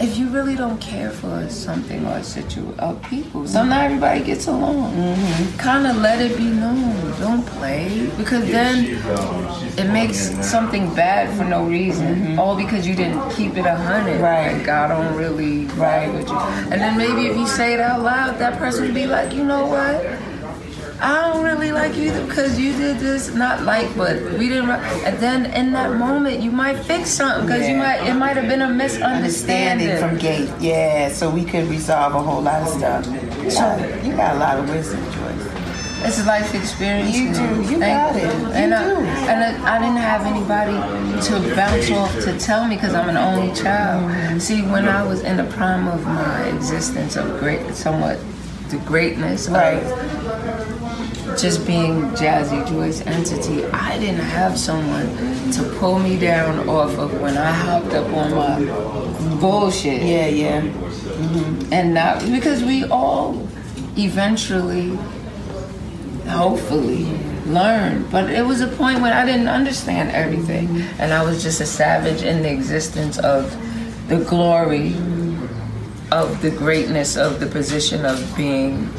[0.00, 4.24] if you really don't care for something or a situation or people, so not everybody
[4.24, 4.92] gets along.
[4.92, 5.56] Mm-hmm.
[5.56, 7.18] Kind of let it be known.
[7.20, 8.98] Don't play because then
[9.78, 12.38] it makes something bad for no reason, mm-hmm.
[12.38, 14.20] all because you didn't keep it a hundred.
[14.20, 14.48] Right.
[14.48, 16.36] And God don't really ride with you.
[16.36, 19.44] And then maybe if you say it out loud, that person would be like, you
[19.44, 20.33] know what?
[21.00, 24.70] I don't really like you because you did this, not like, but we didn't.
[24.70, 28.48] And then in that moment, you might fix something because you might it might have
[28.48, 29.96] been a misunderstanding.
[29.98, 30.50] From gate.
[30.60, 33.04] Yeah, so we could resolve a whole lot of stuff.
[33.50, 35.50] So you got a lot of wisdom, Joyce.
[36.06, 37.16] It's a life experience.
[37.16, 37.40] You do.
[37.72, 38.22] You Thank got it.
[38.22, 38.46] you.
[38.52, 38.96] And I, do.
[39.00, 40.72] and I, I didn't have anybody
[41.28, 44.40] to bounce off to tell me because I'm an only child.
[44.40, 48.18] See, when I was in the prime of my existence of great, somewhat
[48.68, 49.82] the greatness Right.
[49.82, 50.23] of
[51.38, 55.06] just being Jazzy Joy's entity, I didn't have someone
[55.52, 60.02] to pull me down off of when I hopped up on my bullshit.
[60.02, 60.60] Yeah, yeah.
[61.14, 61.72] Mm-hmm.
[61.72, 63.46] and not because we all
[63.96, 64.96] eventually
[66.28, 67.04] hopefully
[67.46, 68.04] learn.
[68.10, 70.82] But it was a point when i didn't understand everything.
[70.98, 73.56] And i was just a savage in the existence of
[74.08, 74.94] the glory
[76.10, 78.90] of the greatness of the position of being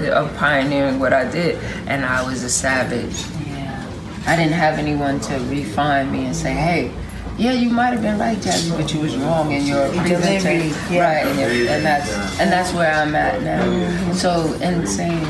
[0.00, 1.56] of pioneering what i did
[1.88, 3.84] and i was a savage Yeah.
[4.26, 6.92] I didn't have anyone to refine me and say, hey,
[7.38, 10.74] yeah, you might have been right, Jazzy, but you was wrong in your presentation.
[10.92, 11.00] yeah.
[11.00, 13.64] Right, and, your- and that's and that's where I'm at now.
[13.64, 14.12] Mm-hmm.
[14.12, 15.24] So in saying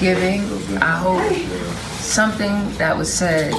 [0.00, 0.40] giving,
[0.82, 1.22] I hope
[2.00, 3.52] something that was said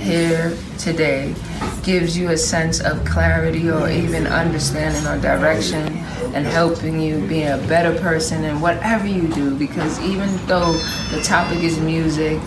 [0.00, 1.34] here today
[1.82, 5.96] gives you a sense of clarity or even understanding or direction
[6.34, 10.72] and helping you be a better person in whatever you do because even though
[11.10, 12.38] the topic is music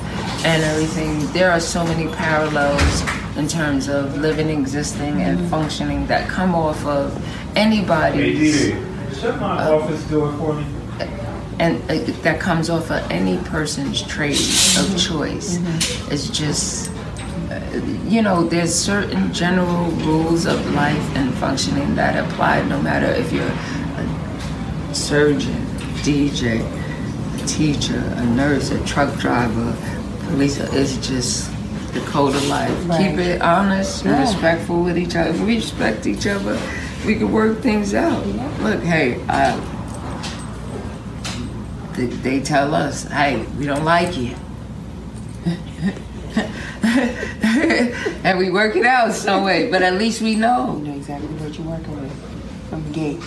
[0.45, 3.03] and everything there are so many parallels
[3.35, 7.11] in terms of living, existing, and functioning that come off of
[7.55, 8.73] anybody's.
[9.19, 10.65] Shut my office door for me.
[11.59, 14.37] and uh, that comes off of any person's trade
[14.77, 15.57] of choice.
[16.11, 16.92] It's just, uh,
[18.07, 23.31] you know, there's certain general rules of life and functioning that apply no matter if
[23.31, 25.65] you're a surgeon,
[26.03, 29.75] DJ, a teacher, a nurse, a truck driver,
[30.27, 30.57] police.
[30.59, 31.49] It's just
[31.93, 32.71] the code of life.
[32.87, 33.09] Right.
[33.09, 34.21] Keep it honest and Yeah.
[34.21, 35.29] respectful with each other.
[35.31, 36.59] If we respect each other,
[37.05, 38.25] we can work things out.
[38.61, 39.59] Look, hey, I
[41.95, 44.35] they, they tell us, hey, we don't like you.
[48.23, 50.73] and we work it out some way, but at least we You know.
[50.77, 52.11] know exactly what you're working with
[52.69, 53.19] from the gate.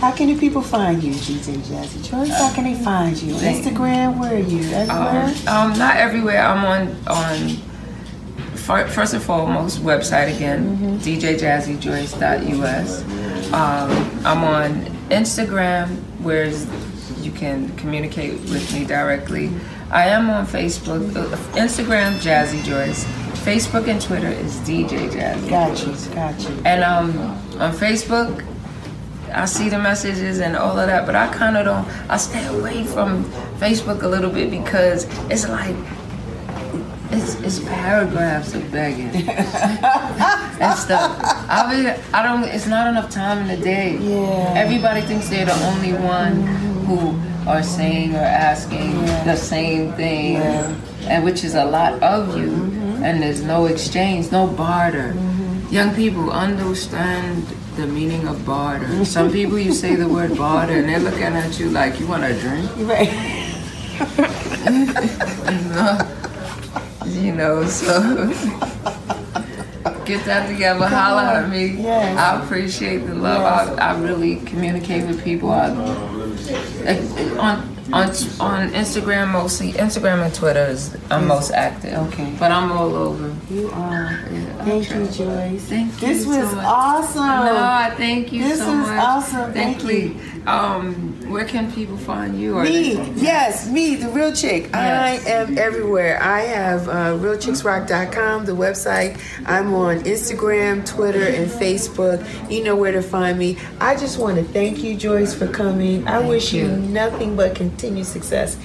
[0.00, 2.30] How can the people find you, DJ Jazzy Joyce?
[2.30, 3.34] How can they find you?
[3.34, 4.62] Instagram, where are you?
[4.72, 5.34] Everywhere?
[5.46, 6.42] Um, um, not everywhere.
[6.42, 7.56] I'm on on
[8.88, 13.02] first and foremost website again, djjazzyjoyce.us.
[13.52, 13.90] Um,
[14.24, 15.88] I'm on Instagram,
[16.22, 16.46] where
[17.20, 19.50] you can communicate with me directly.
[19.90, 23.04] I am on Facebook, uh, Instagram Jazzy Joyce.
[23.44, 25.50] Facebook and Twitter is DJ Jazzy.
[25.50, 26.62] got you, got you.
[26.64, 27.18] And um,
[27.60, 28.46] on Facebook,
[29.32, 31.88] I see the messages and all of that, but I kind of don't.
[32.08, 33.24] I stay away from
[33.58, 35.74] Facebook a little bit because it's like
[37.10, 41.18] it's, it's paragraphs of begging and stuff.
[41.48, 42.44] I mean, I don't.
[42.44, 43.96] It's not enough time in the day.
[43.98, 44.54] Yeah.
[44.56, 46.42] Everybody thinks they're the only one
[46.86, 49.24] who are saying or asking Yeah.
[49.24, 50.74] the same thing, Yeah.
[51.08, 53.04] and which is a lot of you, mm-hmm.
[53.04, 55.14] and there's no exchange, no barter.
[55.16, 55.74] Mm-hmm.
[55.74, 58.86] Young people understand the meaning of barter.
[58.86, 59.04] Mm-hmm.
[59.04, 62.24] Some people you say the word barter and they're looking at you like you want
[62.24, 62.68] a drink.
[62.78, 63.10] Right.
[67.10, 68.28] You know, so
[70.04, 71.66] get that together, holler at me.
[71.82, 72.16] Yes.
[72.16, 73.42] I appreciate the love.
[73.42, 75.50] I, I really communicate with people.
[75.50, 75.68] I,
[77.38, 78.08] on on
[78.40, 79.72] on Instagram mostly.
[79.72, 81.94] Instagram and Twitter is I'm most active.
[82.08, 82.34] Okay.
[82.38, 83.34] But I'm all over.
[83.50, 84.20] You are.
[84.30, 85.06] Yeah, Thank you.
[85.08, 85.64] Joyce.
[85.64, 87.26] Thank you This was so awesome.
[87.26, 89.00] No, thank you This so was much.
[89.02, 89.52] awesome.
[89.52, 90.16] Thank you.
[90.46, 92.56] Um, where can people find you?
[92.58, 94.68] Or Me, yes, me, the real chick.
[94.72, 95.26] Yes.
[95.26, 96.22] I am everywhere.
[96.22, 99.20] I have uh, realchicksrock.com, the website.
[99.46, 102.20] I'm on Instagram, Twitter, and Facebook.
[102.50, 103.58] You know where to find me.
[103.80, 106.06] I just want to thank you, Joyce, for coming.
[106.08, 106.76] I wish you you.
[106.76, 108.56] nothing but continued success.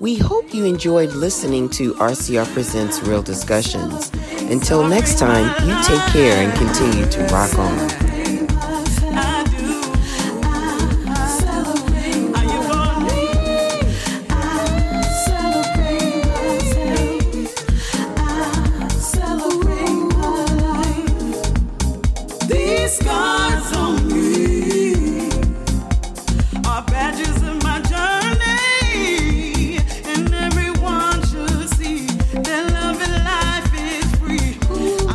[0.00, 4.10] We hope you enjoyed listening to RCR Presents Real Discussions.
[4.50, 8.11] Until next time, you take care and continue to rock on.